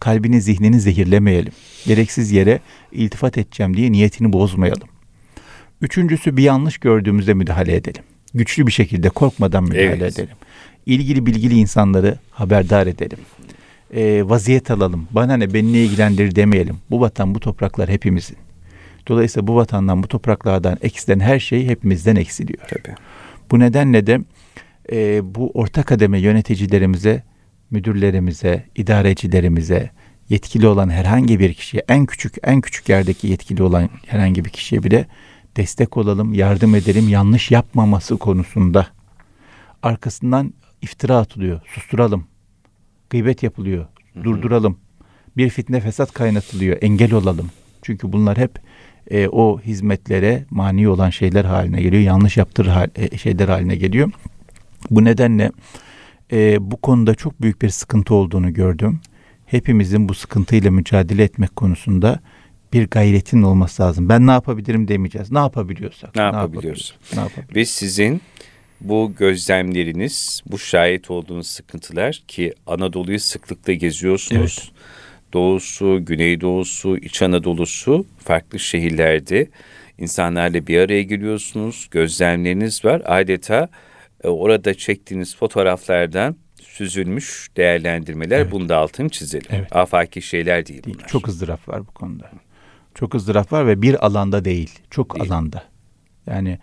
Kalbini, 0.00 0.40
zihnini 0.40 0.80
zehirlemeyelim. 0.80 1.52
Gereksiz 1.86 2.32
yere 2.32 2.60
iltifat 2.92 3.38
edeceğim 3.38 3.76
diye 3.76 3.92
niyetini 3.92 4.32
bozmayalım. 4.32 4.88
Üçüncüsü 5.80 6.36
bir 6.36 6.42
yanlış 6.42 6.78
gördüğümüzde 6.78 7.34
müdahale 7.34 7.76
edelim. 7.76 8.02
Güçlü 8.34 8.66
bir 8.66 8.72
şekilde 8.72 9.08
korkmadan 9.08 9.64
müdahale 9.64 9.86
evet. 9.86 10.18
edelim. 10.18 10.36
İlgili 10.86 11.26
bilgili 11.26 11.54
insanları 11.54 12.18
haberdar 12.30 12.86
edelim 12.86 13.18
e, 13.94 14.28
vaziyet 14.28 14.70
alalım. 14.70 15.08
Bana 15.10 15.36
ne 15.36 15.54
beni 15.54 15.72
ne 15.72 15.78
ilgilendirir 15.78 16.34
demeyelim. 16.34 16.76
Bu 16.90 17.00
vatan 17.00 17.34
bu 17.34 17.40
topraklar 17.40 17.88
hepimizin. 17.88 18.36
Dolayısıyla 19.08 19.46
bu 19.46 19.56
vatandan 19.56 20.02
bu 20.02 20.08
topraklardan 20.08 20.78
eksilen 20.82 21.20
her 21.20 21.40
şey 21.40 21.66
hepimizden 21.66 22.16
eksiliyor. 22.16 22.62
Tabii. 22.68 22.94
Bu 23.50 23.58
nedenle 23.58 24.06
de 24.06 24.20
e, 24.92 25.20
bu 25.34 25.50
orta 25.54 25.82
kademe 25.82 26.18
yöneticilerimize, 26.18 27.22
müdürlerimize, 27.70 28.66
idarecilerimize, 28.76 29.90
yetkili 30.28 30.66
olan 30.66 30.90
herhangi 30.90 31.40
bir 31.40 31.54
kişiye, 31.54 31.82
en 31.88 32.06
küçük 32.06 32.34
en 32.42 32.60
küçük 32.60 32.88
yerdeki 32.88 33.28
yetkili 33.28 33.62
olan 33.62 33.90
herhangi 34.06 34.44
bir 34.44 34.50
kişiye 34.50 34.82
bile 34.82 35.06
destek 35.56 35.96
olalım, 35.96 36.34
yardım 36.34 36.74
edelim, 36.74 37.08
yanlış 37.08 37.50
yapmaması 37.50 38.16
konusunda. 38.16 38.86
Arkasından 39.82 40.54
iftira 40.82 41.16
atılıyor, 41.16 41.60
susturalım 41.66 42.30
gıybet 43.10 43.42
yapılıyor. 43.42 43.86
Durduralım. 44.24 44.78
Bir 45.36 45.50
fitne 45.50 45.80
fesat 45.80 46.12
kaynatılıyor. 46.12 46.78
Engel 46.82 47.12
olalım. 47.12 47.50
Çünkü 47.82 48.12
bunlar 48.12 48.38
hep 48.38 48.58
e, 49.10 49.28
o 49.28 49.60
hizmetlere 49.60 50.44
mani 50.50 50.88
olan 50.88 51.10
şeyler 51.10 51.44
haline 51.44 51.82
geliyor. 51.82 52.02
Yanlış 52.02 52.36
yaptırır 52.36 52.68
hal, 52.68 52.88
e, 52.96 53.18
şeyler 53.18 53.48
haline 53.48 53.76
geliyor. 53.76 54.10
Bu 54.90 55.04
nedenle 55.04 55.50
e, 56.32 56.70
bu 56.70 56.76
konuda 56.76 57.14
çok 57.14 57.42
büyük 57.42 57.62
bir 57.62 57.68
sıkıntı 57.68 58.14
olduğunu 58.14 58.52
gördüm. 58.52 59.00
Hepimizin 59.46 60.08
bu 60.08 60.14
sıkıntıyla 60.14 60.70
mücadele 60.70 61.22
etmek 61.22 61.56
konusunda 61.56 62.20
bir 62.72 62.86
gayretin 62.86 63.42
olması 63.42 63.82
lazım. 63.82 64.08
Ben 64.08 64.26
ne 64.26 64.30
yapabilirim 64.30 64.88
demeyeceğiz. 64.88 65.32
Ne 65.32 65.38
yapabiliyorsak. 65.38 66.16
Ne, 66.16 66.22
ne 66.22 66.24
yapabiliyoruz. 66.24 66.94
Ne 67.14 67.20
yapabiliyoruz. 67.20 67.56
Ve 67.56 67.64
sizin 67.64 68.20
bu 68.80 69.12
gözlemleriniz, 69.18 70.42
bu 70.46 70.58
şahit 70.58 71.10
olduğunuz 71.10 71.46
sıkıntılar 71.46 72.22
ki 72.28 72.54
Anadolu'yu 72.66 73.20
sıklıkla 73.20 73.72
geziyorsunuz. 73.72 74.58
Evet. 74.58 74.80
Doğusu, 75.32 76.04
Güneydoğusu, 76.04 76.96
İç 76.96 77.22
Anadolu'su 77.22 78.06
farklı 78.18 78.58
şehirlerde 78.58 79.48
insanlarla 79.98 80.66
bir 80.66 80.78
araya 80.78 81.02
geliyorsunuz. 81.02 81.88
Gözlemleriniz 81.90 82.84
var. 82.84 83.02
Adeta 83.04 83.68
e, 84.24 84.28
orada 84.28 84.74
çektiğiniz 84.74 85.36
fotoğraflardan 85.36 86.36
süzülmüş 86.62 87.48
değerlendirmeler. 87.56 88.40
Evet. 88.40 88.52
Bunu 88.52 88.68
da 88.68 88.76
altını 88.76 89.08
çizelim. 89.08 89.46
Evet. 89.50 89.76
Afaki 89.76 90.22
şeyler 90.22 90.66
değil, 90.66 90.82
bunlar. 90.86 91.08
Çok 91.08 91.28
ızdırap 91.28 91.68
var 91.68 91.86
bu 91.86 91.90
konuda. 91.90 92.30
Çok 92.94 93.14
ızdırap 93.14 93.52
var 93.52 93.66
ve 93.66 93.82
bir 93.82 94.06
alanda 94.06 94.44
değil. 94.44 94.78
Çok 94.90 95.14
değil. 95.14 95.32
alanda. 95.32 95.62
Yani 96.26 96.58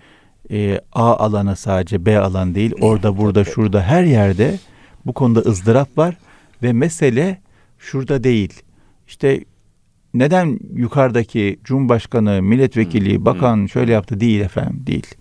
e, 0.51 0.79
A 0.93 1.15
alanı 1.15 1.55
sadece 1.55 2.05
B 2.05 2.19
alan 2.19 2.55
değil. 2.55 2.73
Orada, 2.81 3.17
burada, 3.17 3.43
şurada, 3.43 3.81
her 3.81 4.03
yerde 4.03 4.59
bu 5.05 5.13
konuda 5.13 5.39
ızdırap 5.39 5.97
var 5.97 6.17
ve 6.63 6.73
mesele 6.73 7.41
şurada 7.79 8.23
değil. 8.23 8.61
İşte 9.07 9.43
neden 10.13 10.59
yukarıdaki 10.73 11.59
Cumhurbaşkanı, 11.63 12.41
milletvekili, 12.41 13.25
bakan 13.25 13.65
şöyle 13.65 13.91
yaptı 13.91 14.19
değil 14.19 14.41
efendim 14.41 14.83
değil. 14.87 15.15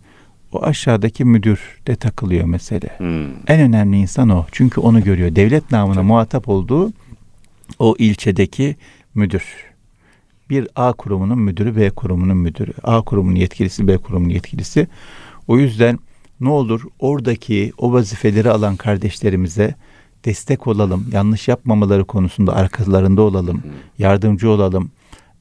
O 0.53 0.63
aşağıdaki 0.63 1.25
müdür 1.25 1.61
de 1.87 1.97
takılıyor 1.97 2.45
mesele. 2.45 2.89
Hmm. 2.99 3.27
En 3.47 3.61
önemli 3.61 3.97
insan 3.97 4.29
o. 4.29 4.47
Çünkü 4.53 4.81
onu 4.81 5.05
görüyor. 5.05 5.37
Devlet 5.37 5.71
namına 5.71 6.03
muhatap 6.03 6.49
olduğu 6.49 6.93
o 7.79 7.95
ilçedeki 7.99 8.77
müdür. 9.15 9.45
Bir 10.51 10.69
A 10.77 10.93
kurumunun 10.93 11.39
müdürü, 11.39 11.77
B 11.77 11.91
kurumunun 11.91 12.37
müdürü. 12.37 12.73
A 12.83 13.03
kurumunun 13.03 13.37
yetkilisi, 13.37 13.89
B 13.89 13.99
kurumunun 13.99 14.31
yetkilisi. 14.31 14.89
O 15.49 15.59
yüzden 15.59 15.99
ne 16.41 16.49
olur 16.49 16.83
oradaki 16.99 17.73
o 17.79 17.93
vazifeleri 17.93 18.51
alan 18.51 18.77
kardeşlerimize 18.77 19.75
destek 20.25 20.67
olalım. 20.67 21.07
Yanlış 21.13 21.49
yapmamaları 21.49 22.05
konusunda 22.05 22.57
arkalarında 22.57 23.23
olalım. 23.23 23.63
Yardımcı 23.99 24.51
olalım. 24.51 24.91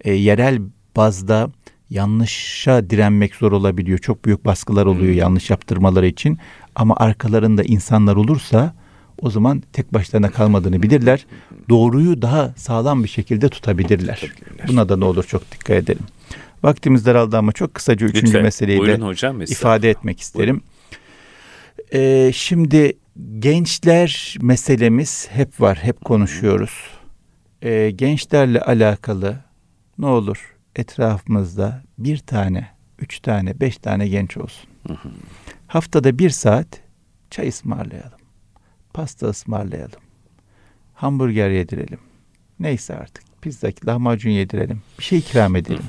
E, 0.01 0.13
yerel 0.13 0.61
bazda 0.95 1.49
yanlışa 1.89 2.89
direnmek 2.89 3.35
zor 3.35 3.51
olabiliyor. 3.51 3.97
Çok 3.97 4.25
büyük 4.25 4.45
baskılar 4.45 4.85
oluyor 4.85 5.13
yanlış 5.13 5.49
yaptırmaları 5.49 6.07
için. 6.07 6.39
Ama 6.75 6.95
arkalarında 6.97 7.63
insanlar 7.63 8.15
olursa 8.15 8.73
o 9.21 9.29
zaman 9.29 9.63
tek 9.73 9.93
başlarına 9.93 10.31
kalmadığını 10.31 10.83
bilirler. 10.83 11.25
Doğruyu 11.69 12.21
daha 12.21 12.53
sağlam 12.57 13.03
bir 13.03 13.09
şekilde 13.09 13.49
tutabilirler. 13.49 14.15
tutabilirler. 14.15 14.67
Buna 14.67 14.89
da 14.89 14.97
ne 14.97 15.05
olur 15.05 15.23
çok 15.23 15.51
dikkat 15.51 15.77
edelim. 15.77 16.03
Vaktimiz 16.63 17.05
daraldı 17.05 17.37
ama 17.37 17.51
çok 17.51 17.73
kısaca 17.73 18.07
üçüncü 18.07 18.27
Lütfen. 18.27 18.43
meseleyi 18.43 18.79
Buyurun 18.79 19.01
de 19.01 19.05
hocam, 19.05 19.41
ifade 19.41 19.89
etmek 19.89 20.19
isterim. 20.19 20.61
Ee, 21.93 22.31
şimdi 22.33 22.97
gençler 23.39 24.37
meselemiz 24.41 25.27
hep 25.31 25.61
var, 25.61 25.77
hep 25.81 26.01
konuşuyoruz. 26.05 26.71
Ee, 27.61 27.91
gençlerle 27.95 28.61
alakalı 28.61 29.37
ne 29.97 30.05
olur 30.05 30.54
etrafımızda 30.75 31.83
bir 31.97 32.17
tane, 32.17 32.67
üç 32.99 33.19
tane, 33.19 33.59
beş 33.59 33.77
tane 33.77 34.07
genç 34.07 34.37
olsun. 34.37 34.69
Haftada 35.67 36.19
bir 36.19 36.29
saat 36.29 36.67
çay 37.29 37.47
ısmarlayalım. 37.47 38.19
Pasta 38.93 39.27
ısmarlayalım. 39.27 39.99
Hamburger 40.93 41.49
yedirelim. 41.49 41.99
Neyse 42.59 42.95
artık. 42.95 43.23
Pizza, 43.41 43.67
lahmacun 43.85 44.29
yedirelim. 44.29 44.81
Bir 44.99 45.03
şey 45.03 45.19
ikram 45.19 45.55
edelim. 45.55 45.83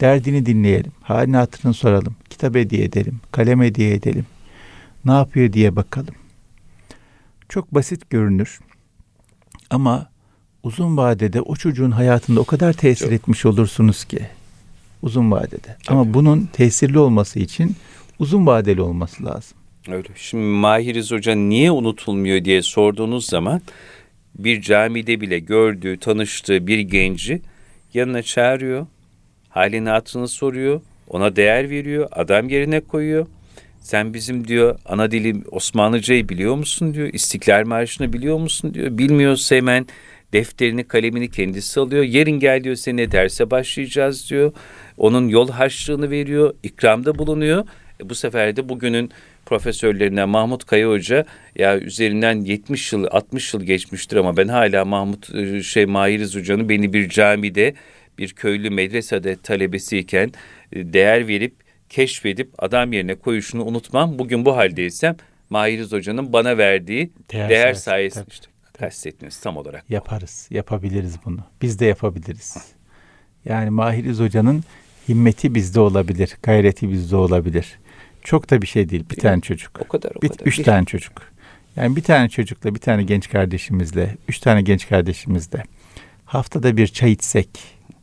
Derdini 0.00 0.46
dinleyelim. 0.46 0.92
Halini 1.02 1.36
hatırını 1.36 1.74
soralım. 1.74 2.16
Kitap 2.30 2.54
hediye 2.54 2.84
edelim. 2.84 3.20
Kalem 3.32 3.62
hediye 3.62 3.94
edelim. 3.94 4.26
Ne 5.04 5.12
yapıyor 5.12 5.52
diye 5.52 5.76
bakalım. 5.76 6.14
Çok 7.48 7.74
basit 7.74 8.10
görünür. 8.10 8.60
Ama 9.70 10.11
uzun 10.62 10.96
vadede 10.96 11.40
o 11.40 11.56
çocuğun 11.56 11.90
hayatında 11.90 12.40
o 12.40 12.44
kadar 12.44 12.72
tesir 12.72 13.04
Çok. 13.04 13.12
etmiş 13.12 13.46
olursunuz 13.46 14.04
ki 14.04 14.26
uzun 15.02 15.30
vadede. 15.30 15.76
Tabii. 15.84 15.98
Ama 15.98 16.14
bunun 16.14 16.48
tesirli 16.52 16.98
olması 16.98 17.38
için 17.38 17.76
uzun 18.18 18.46
vadeli 18.46 18.80
olması 18.80 19.24
lazım. 19.24 19.58
Öyle. 19.88 20.08
Şimdi 20.16 20.44
Mahiriz 20.44 21.10
Hoca 21.10 21.34
niye 21.34 21.70
unutulmuyor 21.70 22.44
diye 22.44 22.62
sorduğunuz 22.62 23.26
zaman 23.26 23.60
bir 24.38 24.60
camide 24.60 25.20
bile 25.20 25.38
gördüğü, 25.38 25.98
tanıştığı 25.98 26.66
bir 26.66 26.78
genci 26.78 27.42
yanına 27.94 28.22
çağırıyor. 28.22 28.86
Halini 29.48 29.88
hatırını 29.88 30.28
soruyor. 30.28 30.80
Ona 31.08 31.36
değer 31.36 31.70
veriyor. 31.70 32.08
Adam 32.12 32.48
yerine 32.48 32.80
koyuyor. 32.80 33.26
Sen 33.80 34.14
bizim 34.14 34.48
diyor 34.48 34.78
ana 34.86 35.10
dilim 35.10 35.44
Osmanlıcayı 35.50 36.28
biliyor 36.28 36.54
musun 36.54 36.94
diyor. 36.94 37.08
İstiklal 37.12 37.66
Marşı'nı 37.66 38.12
biliyor 38.12 38.38
musun 38.38 38.74
diyor. 38.74 38.98
Bilmiyorsa 38.98 39.56
hemen 39.56 39.86
defterini 40.32 40.84
kalemini 40.84 41.30
kendisi 41.30 41.80
alıyor. 41.80 42.04
Yarın 42.04 42.38
gel 42.38 42.64
diyor 42.64 42.76
seninle 42.76 43.12
derse 43.12 43.50
başlayacağız 43.50 44.30
diyor. 44.30 44.52
Onun 44.96 45.28
yol 45.28 45.50
harçlığını 45.50 46.10
veriyor. 46.10 46.54
ikramda 46.62 47.18
bulunuyor. 47.18 47.66
E 48.00 48.08
bu 48.08 48.14
sefer 48.14 48.56
de 48.56 48.68
bugünün 48.68 49.10
profesörlerinden 49.46 50.28
Mahmut 50.28 50.64
Kaya 50.64 50.88
Hoca 50.88 51.24
ya 51.56 51.78
üzerinden 51.78 52.40
70 52.40 52.92
yıl 52.92 53.06
60 53.10 53.54
yıl 53.54 53.62
geçmiştir 53.62 54.16
ama 54.16 54.36
ben 54.36 54.48
hala 54.48 54.84
Mahmut 54.84 55.34
e, 55.34 55.62
şey 55.62 55.86
Mahiriz 55.86 56.36
Hoca'nın 56.36 56.68
beni 56.68 56.92
bir 56.92 57.08
camide 57.08 57.74
bir 58.18 58.32
köylü 58.32 58.70
medresede 58.70 59.36
talebesiyken 59.36 60.32
e, 60.72 60.92
değer 60.92 61.28
verip 61.28 61.54
keşfedip 61.88 62.50
adam 62.58 62.92
yerine 62.92 63.14
koyuşunu 63.14 63.64
unutmam. 63.64 64.18
Bugün 64.18 64.44
bu 64.44 64.56
haldeysem 64.56 65.16
Mahiriz 65.50 65.92
Hoca'nın 65.92 66.32
bana 66.32 66.58
verdiği 66.58 67.10
değer, 67.32 67.48
değer 67.48 67.74
sayesinde 67.74 68.24
işte 68.30 68.51
kastettiniz 68.78 69.40
tam 69.40 69.56
olarak. 69.56 69.90
Yaparız, 69.90 70.48
yapabiliriz 70.50 71.16
bunu. 71.24 71.40
Biz 71.62 71.78
de 71.78 71.86
yapabiliriz. 71.86 72.56
Yani 73.44 73.70
Mahiriz 73.70 74.20
Hoca'nın 74.20 74.64
himmeti 75.08 75.54
bizde 75.54 75.80
olabilir, 75.80 76.36
gayreti 76.42 76.90
bizde 76.90 77.16
olabilir. 77.16 77.78
Çok 78.22 78.50
da 78.50 78.62
bir 78.62 78.66
şey 78.66 78.88
değil. 78.88 79.04
Bir 79.10 79.16
tane 79.16 79.40
çocuk. 79.40 79.80
O 79.84 79.88
kadar 79.88 80.10
o 80.10 80.22
bir, 80.22 80.28
kadar. 80.28 80.46
Üç 80.46 80.58
bir 80.58 80.64
tane 80.64 80.84
çocuk. 80.84 81.32
Yani 81.76 81.96
bir 81.96 82.02
tane 82.02 82.28
çocukla, 82.28 82.74
bir 82.74 82.80
tane 82.80 83.02
genç 83.02 83.28
kardeşimizle, 83.28 84.16
üç 84.28 84.38
tane 84.38 84.62
genç 84.62 84.88
kardeşimizle 84.88 85.62
haftada 86.24 86.76
bir 86.76 86.86
çay 86.86 87.12
içsek, 87.12 87.48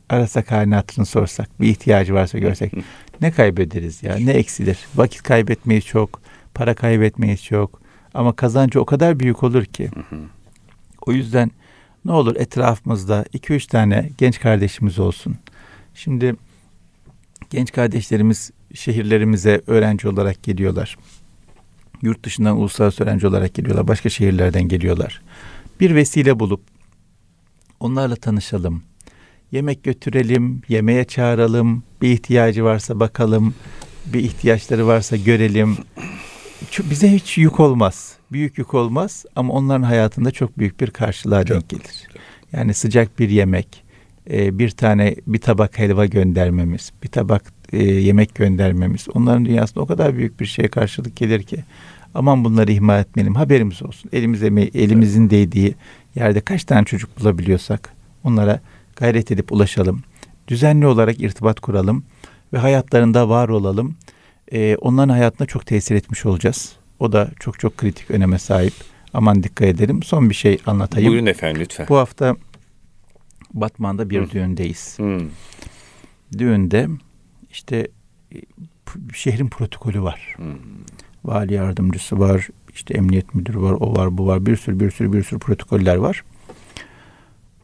arasak 0.08 0.50
halini 0.50 0.74
hatırını 0.74 1.06
sorsak, 1.06 1.60
bir 1.60 1.68
ihtiyacı 1.68 2.14
varsa 2.14 2.38
görsek 2.38 2.72
ne 3.20 3.30
kaybederiz 3.30 4.02
ya, 4.02 4.16
ne 4.16 4.32
eksilir? 4.32 4.78
Vakit 4.94 5.22
kaybetmeyiz 5.22 5.84
çok, 5.84 6.20
para 6.54 6.74
kaybetmeyiz 6.74 7.44
çok 7.44 7.80
ama 8.14 8.36
kazancı 8.36 8.80
o 8.80 8.84
kadar 8.84 9.20
büyük 9.20 9.42
olur 9.42 9.64
ki. 9.64 9.90
O 11.06 11.12
yüzden 11.12 11.50
ne 12.04 12.12
olur 12.12 12.36
etrafımızda 12.36 13.24
iki 13.32 13.52
üç 13.52 13.66
tane 13.66 14.10
genç 14.18 14.40
kardeşimiz 14.40 14.98
olsun. 14.98 15.36
Şimdi 15.94 16.36
genç 17.50 17.72
kardeşlerimiz 17.72 18.50
şehirlerimize 18.74 19.62
öğrenci 19.66 20.08
olarak 20.08 20.42
geliyorlar. 20.42 20.98
Yurt 22.02 22.24
dışından 22.24 22.56
uluslararası 22.56 23.04
öğrenci 23.04 23.26
olarak 23.26 23.54
geliyorlar. 23.54 23.88
Başka 23.88 24.08
şehirlerden 24.08 24.68
geliyorlar. 24.68 25.22
Bir 25.80 25.94
vesile 25.94 26.38
bulup 26.40 26.60
onlarla 27.80 28.16
tanışalım. 28.16 28.82
Yemek 29.52 29.84
götürelim, 29.84 30.62
yemeğe 30.68 31.04
çağıralım. 31.04 31.82
Bir 32.02 32.08
ihtiyacı 32.08 32.64
varsa 32.64 33.00
bakalım. 33.00 33.54
Bir 34.06 34.20
ihtiyaçları 34.20 34.86
varsa 34.86 35.16
görelim. 35.16 35.76
Bize 36.90 37.12
hiç 37.12 37.38
yük 37.38 37.60
olmaz. 37.60 38.19
Büyük 38.32 38.58
yük 38.58 38.74
olmaz 38.74 39.24
ama 39.36 39.52
onların 39.52 39.82
hayatında 39.82 40.30
çok 40.30 40.58
büyük 40.58 40.80
bir 40.80 40.90
karşılığa 40.90 41.44
çok, 41.44 41.54
denk 41.56 41.68
gelir. 41.68 42.08
Yani 42.52 42.74
sıcak 42.74 43.18
bir 43.18 43.28
yemek, 43.28 43.84
e, 44.30 44.58
bir 44.58 44.70
tane 44.70 45.16
bir 45.26 45.38
tabak 45.38 45.78
helva 45.78 46.06
göndermemiz, 46.06 46.92
bir 47.02 47.08
tabak 47.08 47.52
e, 47.72 47.84
yemek 47.84 48.34
göndermemiz 48.34 49.06
onların 49.14 49.44
dünyasında 49.44 49.80
o 49.80 49.86
kadar 49.86 50.16
büyük 50.16 50.40
bir 50.40 50.46
şeye 50.46 50.68
karşılık 50.68 51.16
gelir 51.16 51.42
ki 51.42 51.64
aman 52.14 52.44
bunları 52.44 52.72
ihmal 52.72 53.00
etmeyelim 53.00 53.34
haberimiz 53.34 53.82
olsun. 53.82 54.10
Elimize 54.12 54.46
elimizin 54.74 55.30
değdiği 55.30 55.74
yerde 56.14 56.40
kaç 56.40 56.64
tane 56.64 56.84
çocuk 56.84 57.20
bulabiliyorsak 57.20 57.92
onlara 58.24 58.60
gayret 58.96 59.30
edip 59.30 59.52
ulaşalım. 59.52 60.02
Düzenli 60.48 60.86
olarak 60.86 61.20
irtibat 61.20 61.60
kuralım 61.60 62.04
ve 62.52 62.58
hayatlarında 62.58 63.28
var 63.28 63.48
olalım. 63.48 63.96
Ee, 64.52 64.76
onların 64.76 65.08
hayatına 65.08 65.46
çok 65.46 65.66
tesir 65.66 65.94
etmiş 65.94 66.26
olacağız. 66.26 66.79
O 67.00 67.12
da 67.12 67.30
çok 67.40 67.58
çok 67.58 67.76
kritik 67.76 68.10
öneme 68.10 68.38
sahip. 68.38 68.74
Aman 69.14 69.42
dikkat 69.42 69.68
edelim. 69.68 70.02
Son 70.02 70.30
bir 70.30 70.34
şey 70.34 70.58
anlatayım. 70.66 71.10
Buyurun 71.10 71.26
efendim 71.26 71.62
lütfen. 71.62 71.86
Bu 71.88 71.96
hafta 71.96 72.36
Batman'da 73.54 74.10
bir 74.10 74.20
Hı. 74.20 74.30
düğündeyiz. 74.30 74.98
Hı. 74.98 75.18
Düğünde 76.38 76.88
işte 77.50 77.88
e, 78.34 78.38
şehrin 79.14 79.48
protokolü 79.48 80.02
var. 80.02 80.34
Hmm. 80.36 80.54
Vali 81.24 81.54
yardımcısı 81.54 82.18
var, 82.18 82.48
işte 82.74 82.94
emniyet 82.94 83.34
müdürü 83.34 83.60
var, 83.60 83.76
o 83.80 83.96
var, 83.96 84.18
bu 84.18 84.26
var. 84.26 84.46
Bir 84.46 84.56
sürü 84.56 84.80
bir 84.80 84.90
sürü 84.90 85.12
bir 85.12 85.22
sürü 85.22 85.38
protokoller 85.38 85.96
var. 85.96 86.24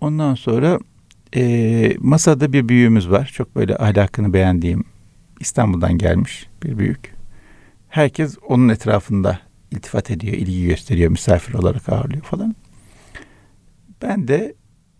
Ondan 0.00 0.34
sonra 0.34 0.78
e, 1.36 1.96
masada 1.98 2.52
bir 2.52 2.68
büyüğümüz 2.68 3.10
var. 3.10 3.30
Çok 3.34 3.56
böyle 3.56 3.76
ahlakını 3.76 4.32
beğendiğim 4.32 4.84
İstanbul'dan 5.40 5.98
gelmiş 5.98 6.46
bir 6.62 6.78
büyük. 6.78 7.15
Herkes 7.96 8.36
onun 8.48 8.68
etrafında 8.68 9.38
iltifat 9.70 10.10
ediyor, 10.10 10.34
ilgi 10.34 10.66
gösteriyor, 10.66 11.10
misafir 11.10 11.54
olarak 11.54 11.88
ağırlıyor 11.88 12.22
falan. 12.22 12.54
Ben 14.02 14.28
de 14.28 14.54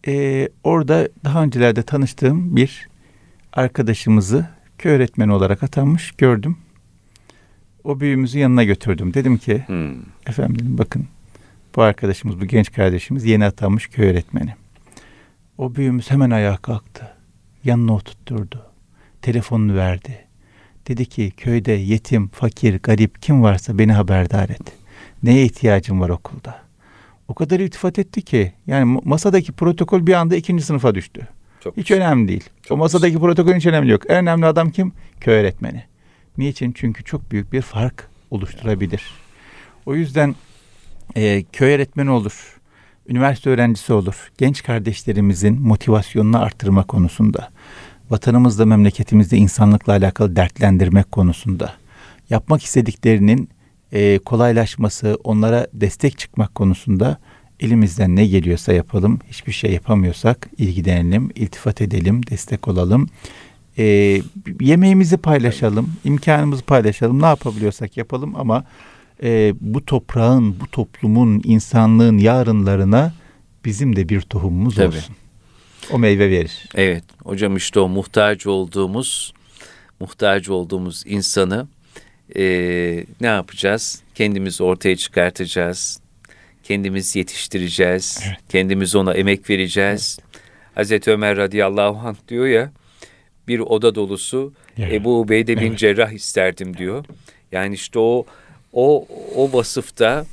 e, 0.06 0.48
orada 0.64 1.08
daha 1.24 1.42
öncelerde 1.42 1.82
tanıştığım 1.82 2.56
bir 2.56 2.88
arkadaşımızı 3.52 4.46
köy 4.78 4.92
öğretmeni 4.92 5.32
olarak 5.32 5.62
atanmış 5.62 6.12
gördüm. 6.12 6.58
O 7.84 8.00
büyüğümüzü 8.00 8.38
yanına 8.38 8.64
götürdüm. 8.64 9.14
Dedim 9.14 9.38
ki 9.38 9.64
Hmm. 9.66 9.94
efendim 10.26 10.58
dedim, 10.58 10.78
bakın 10.78 11.06
bu 11.76 11.82
arkadaşımız, 11.82 12.40
bu 12.40 12.44
genç 12.44 12.72
kardeşimiz 12.72 13.24
yeni 13.24 13.44
atanmış 13.44 13.86
köy 13.86 14.10
öğretmeni. 14.10 14.54
O 15.58 15.74
büyüğümüz 15.74 16.10
hemen 16.10 16.30
ayağa 16.30 16.56
kalktı. 16.56 17.08
Yanına 17.64 17.92
oturtturdu. 17.92 18.66
Telefonunu 19.22 19.76
verdi. 19.76 20.25
Dedi 20.88 21.06
ki 21.06 21.32
köyde 21.36 21.72
yetim, 21.72 22.28
fakir, 22.28 22.78
garip 22.78 23.22
kim 23.22 23.42
varsa 23.42 23.78
beni 23.78 23.92
haberdar 23.92 24.48
et. 24.48 24.72
Neye 25.22 25.44
ihtiyacım 25.44 26.00
var 26.00 26.08
okulda? 26.08 26.58
O 27.28 27.34
kadar 27.34 27.60
iltifat 27.60 27.98
etti 27.98 28.22
ki 28.22 28.52
yani 28.66 29.00
masadaki 29.04 29.52
protokol 29.52 30.06
bir 30.06 30.12
anda 30.14 30.36
ikinci 30.36 30.64
sınıfa 30.64 30.94
düştü. 30.94 31.28
Çok 31.60 31.76
Hiç 31.76 31.90
önemli 31.90 32.28
değil. 32.28 32.44
Çok 32.62 32.72
o 32.72 32.76
masadaki 32.76 33.18
protokolün 33.18 33.56
hiç 33.56 33.66
önemi 33.66 33.90
yok. 33.90 34.02
En 34.10 34.16
önemli 34.16 34.46
adam 34.46 34.70
kim? 34.70 34.92
Köy 35.20 35.34
öğretmeni. 35.34 35.84
Niçin? 36.38 36.72
Çünkü 36.72 37.04
çok 37.04 37.30
büyük 37.30 37.52
bir 37.52 37.62
fark 37.62 38.08
oluşturabilir. 38.30 39.02
O 39.86 39.94
yüzden 39.94 40.34
e, 41.16 41.42
köy 41.52 41.74
öğretmeni 41.74 42.10
olur, 42.10 42.60
üniversite 43.08 43.50
öğrencisi 43.50 43.92
olur. 43.92 44.30
Genç 44.38 44.62
kardeşlerimizin 44.62 45.62
motivasyonunu 45.62 46.42
artırma 46.42 46.86
konusunda, 46.86 47.50
vatanımızda, 48.10 48.66
memleketimizde 48.66 49.36
insanlıkla 49.36 49.92
alakalı 49.92 50.36
dertlendirmek 50.36 51.12
konusunda, 51.12 51.74
yapmak 52.30 52.62
istediklerinin 52.62 53.48
e, 53.92 54.18
kolaylaşması, 54.18 55.18
onlara 55.24 55.66
destek 55.72 56.18
çıkmak 56.18 56.54
konusunda 56.54 57.18
elimizden 57.60 58.16
ne 58.16 58.26
geliyorsa 58.26 58.72
yapalım. 58.72 59.18
Hiçbir 59.28 59.52
şey 59.52 59.72
yapamıyorsak 59.72 60.50
ilgilenelim, 60.58 61.30
iltifat 61.34 61.80
edelim, 61.80 62.26
destek 62.26 62.68
olalım. 62.68 63.08
E, 63.78 63.84
yemeğimizi 64.60 65.16
paylaşalım, 65.16 65.92
imkanımızı 66.04 66.62
paylaşalım. 66.62 67.22
Ne 67.22 67.26
yapabiliyorsak 67.26 67.96
yapalım 67.96 68.36
ama 68.36 68.64
e, 69.22 69.54
bu 69.60 69.84
toprağın, 69.84 70.60
bu 70.60 70.66
toplumun, 70.66 71.40
insanlığın 71.44 72.18
yarınlarına 72.18 73.12
bizim 73.64 73.96
de 73.96 74.08
bir 74.08 74.20
tohumumuz 74.20 74.74
Tabii. 74.74 74.86
olsun. 74.86 75.16
O 75.92 75.98
meyve 75.98 76.30
verir. 76.30 76.68
Evet 76.74 77.04
hocam 77.24 77.56
işte 77.56 77.80
o 77.80 77.88
muhtaç 77.88 78.46
olduğumuz 78.46 79.34
muhtaç 80.00 80.48
olduğumuz 80.48 81.02
insanı 81.06 81.68
eee, 82.34 83.04
ne 83.20 83.26
yapacağız? 83.26 84.02
Kendimiz 84.14 84.60
ortaya 84.60 84.96
çıkartacağız. 84.96 86.00
Kendimiz 86.62 87.16
yetiştireceğiz. 87.16 88.22
Kendimiz 88.48 88.94
ona 88.94 89.14
emek 89.14 89.50
vereceğiz. 89.50 90.18
Hazreti 90.74 91.10
Ömer 91.10 91.36
radıyallahu 91.36 92.08
anh 92.08 92.16
diyor 92.28 92.46
ya 92.46 92.72
bir 93.48 93.58
oda 93.58 93.94
dolusu 93.94 94.52
Evet. 94.78 94.92
Ebu 94.92 95.20
Ubeyde 95.20 95.60
bin 95.60 95.76
Cerrah 95.76 96.12
isterdim 96.12 96.76
diyor. 96.76 97.04
Yani 97.52 97.74
işte 97.74 97.98
o 97.98 98.26
o 98.72 99.06
o 99.36 99.52
vasıfta 99.52 100.26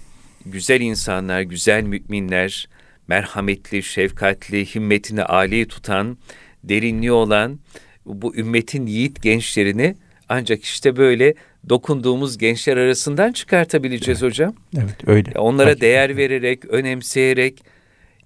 güzel 0.46 0.82
insanlar, 0.82 1.42
güzel 1.42 1.84
müminler, 1.84 2.68
merhametli, 3.08 3.84
şefkatli, 3.84 4.66
himmetini 4.66 5.24
âli 5.24 5.68
tutan, 5.68 6.18
derinliği 6.64 7.12
olan 7.12 7.60
bu 8.06 8.36
ümmetin 8.36 8.86
yiğit 8.86 9.22
gençlerini 9.22 9.96
ancak 10.30 10.64
işte 10.64 10.96
böyle 10.96 11.34
dokunduğumuz 11.70 12.38
gençler 12.38 12.78
arasından 12.78 13.32
çıkartabileceğiz 13.32 14.22
hocam. 14.22 14.56
Evet 14.78 15.08
öyle. 15.08 15.32
Onlara 15.36 15.70
Hakikaten. 15.70 15.90
değer 15.90 16.18
vererek, 16.18 16.66
önemseyerek 16.66 17.64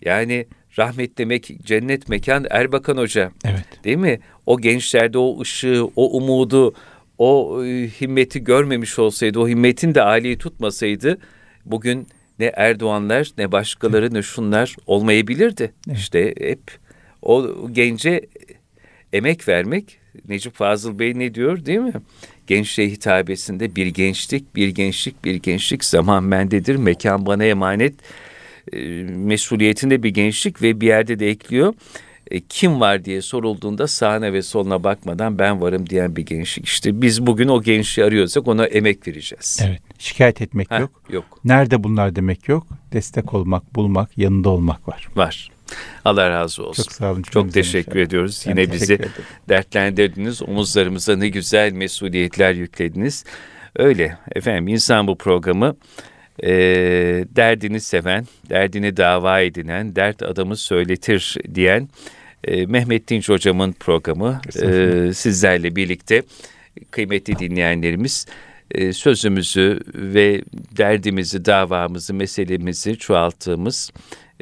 yani 0.02 0.48
rahmet 0.80 1.18
demek 1.18 1.52
cennet 1.64 2.10
mekan 2.10 2.46
Erbakan 2.50 2.98
Hoca. 2.98 3.32
Evet. 3.46 3.84
Değil 3.84 3.98
mi? 3.98 4.20
O 4.46 4.62
gençlerde 4.62 5.18
o 5.18 5.42
ışığı, 5.42 5.86
o 5.96 6.18
umudu, 6.18 6.74
o 7.18 7.64
e, 7.66 7.88
himmeti 7.88 8.44
görmemiş 8.44 9.00
olsaydı, 9.00 9.40
o 9.40 9.48
himmetin 9.48 9.96
de 9.96 10.02
âliyi 10.02 10.38
tutmasaydı 10.38 11.18
bugün 11.66 12.08
ne 12.40 12.46
Erdoğanlar 12.46 13.32
ne 13.38 13.52
başkaları 13.52 14.14
ne 14.14 14.22
şunlar 14.22 14.76
olmayabilirdi. 14.88 15.74
Evet. 15.88 15.98
İşte 15.98 16.34
hep 16.40 16.62
o 17.22 17.48
gence 17.72 18.22
emek 19.14 19.48
vermek 19.48 20.00
Necip 20.28 20.56
Fazıl 20.56 21.00
Bey 21.00 21.20
ne 21.20 21.34
diyor 21.34 21.66
değil 21.66 21.80
mi? 21.80 21.94
Gençliğe 22.48 22.90
hitabesinde 22.90 23.76
bir 23.76 23.88
gençlik, 23.88 24.56
bir 24.56 24.68
gençlik, 24.68 25.26
bir 25.26 25.36
gençlik 25.36 25.86
zaman 25.86 26.32
bendedir, 26.32 26.76
mekan 26.76 27.26
bana 27.26 27.46
emanet 27.46 27.94
e, 28.74 28.80
mesuliyetinde 29.04 30.04
bir 30.04 30.10
gençlik 30.10 30.62
ve 30.62 30.82
bir 30.82 30.88
yerde 30.88 31.20
de 31.20 31.30
ekliyor. 31.30 31.74
E, 32.32 32.40
kim 32.40 32.80
var 32.80 33.06
diye 33.06 33.22
sorulduğunda 33.22 33.88
sağına 33.88 34.34
ve 34.34 34.42
soluna 34.42 34.84
bakmadan 34.84 35.40
ben 35.40 35.62
varım 35.62 35.90
diyen 35.90 36.16
bir 36.16 36.26
gençlik. 36.26 36.66
İşte 36.66 37.02
biz 37.02 37.26
bugün 37.26 37.48
o 37.48 37.62
gençliği 37.62 38.08
arıyorsak 38.08 38.48
ona 38.48 38.66
emek 38.66 39.08
vereceğiz. 39.08 39.60
Evet. 39.68 39.82
Şikayet 40.00 40.42
etmek 40.42 40.72
Heh, 40.72 40.80
yok. 40.80 41.02
Yok. 41.10 41.26
Nerede 41.44 41.84
bunlar 41.84 42.16
demek 42.16 42.50
yok. 42.50 42.68
Destek 42.94 43.34
olmak, 43.34 43.76
bulmak, 43.76 44.18
yanında 44.18 44.50
olmak 44.50 44.88
var. 44.88 45.08
Var. 45.16 45.50
Allah 46.06 46.30
razı 46.30 46.64
olsun. 46.66 46.84
Çok 46.84 46.92
sağ 46.92 47.12
olun. 47.12 47.22
Çok 47.22 47.54
teşekkür 47.54 47.92
inşallah. 47.92 48.06
ediyoruz. 48.06 48.44
Ben 48.48 48.52
Yine 48.52 48.72
bizi 48.72 48.94
ederim. 48.94 49.12
dertlendirdiniz. 49.50 50.42
Omuzlarımıza 50.44 51.16
ne 51.16 51.30
güzel 51.30 51.72
mesuliyetler 51.72 52.54
yüklediniz. 52.54 53.26
Öyle 53.76 54.18
efendim 54.36 54.68
insan 54.68 55.08
bu 55.08 55.18
programı 55.18 55.76
e, 56.44 56.50
derdini 57.36 57.82
seven, 57.82 58.26
derdini 58.50 58.98
dava 58.98 59.42
edinen, 59.42 59.96
dert 59.96 60.24
adamı 60.24 60.56
söyletir 60.58 61.36
diyen 61.56 61.90
e, 62.44 62.66
Mehmet 62.66 63.08
Dinç 63.08 63.30
hocamın 63.30 63.72
programı 63.72 64.42
e, 64.62 65.14
sizlerle 65.14 65.76
birlikte 65.76 66.24
kıymetli 66.92 67.40
dinleyenlerimiz 67.40 68.26
e, 68.72 68.94
sözümüzü 68.94 69.80
ve 69.96 70.42
derdimizi, 70.78 71.46
davamızı, 71.46 72.14
meselemizi 72.14 72.98
çoğalttığımız, 72.98 73.92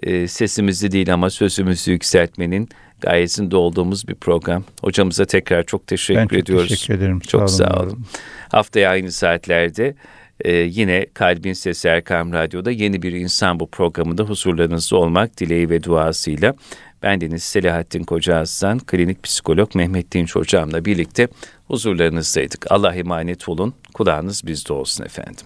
e, 0.03 0.27
sesimizi 0.27 0.91
değil 0.91 1.13
ama 1.13 1.29
sözümüzü 1.29 1.91
yükseltmenin 1.91 2.69
gayesinde 3.01 3.55
olduğumuz 3.55 4.07
bir 4.07 4.15
program. 4.15 4.63
Hocamıza 4.81 5.25
tekrar 5.25 5.63
çok 5.63 5.87
teşekkür 5.87 6.21
Ben 6.21 6.27
çok 6.27 6.39
ediyoruz. 6.39 6.69
teşekkür 6.69 6.93
ederim. 6.93 7.19
Çok 7.19 7.49
sağ 7.49 7.65
var 7.65 7.85
olun. 7.85 8.05
Haftaya 8.49 8.89
aynı 8.89 9.11
saatlerde 9.11 9.95
e, 10.41 10.53
yine 10.53 11.05
Kalbin 11.13 11.53
Sesi 11.53 11.87
Erkam 11.87 12.33
Radyo'da 12.33 12.71
yeni 12.71 13.01
bir 13.01 13.11
insan 13.13 13.59
bu 13.59 13.67
programında 13.69 14.23
huzurlarınızda 14.23 14.97
olmak 14.97 15.37
dileği 15.37 15.69
ve 15.69 15.83
duasıyla 15.83 16.53
ben 17.03 17.21
Deniz 17.21 17.43
Selahattin 17.43 18.03
Koca 18.03 18.37
Aslan, 18.37 18.79
klinik 18.79 19.23
psikolog 19.23 19.75
Mehmet 19.75 20.11
Dinç 20.11 20.35
hocamla 20.35 20.85
birlikte 20.85 21.27
huzurlarınızdaydık. 21.67 22.71
Allah 22.71 22.95
emanet 22.95 23.49
olun, 23.49 23.73
kulağınız 23.93 24.45
bizde 24.45 24.73
olsun 24.73 25.03
efendim. 25.03 25.45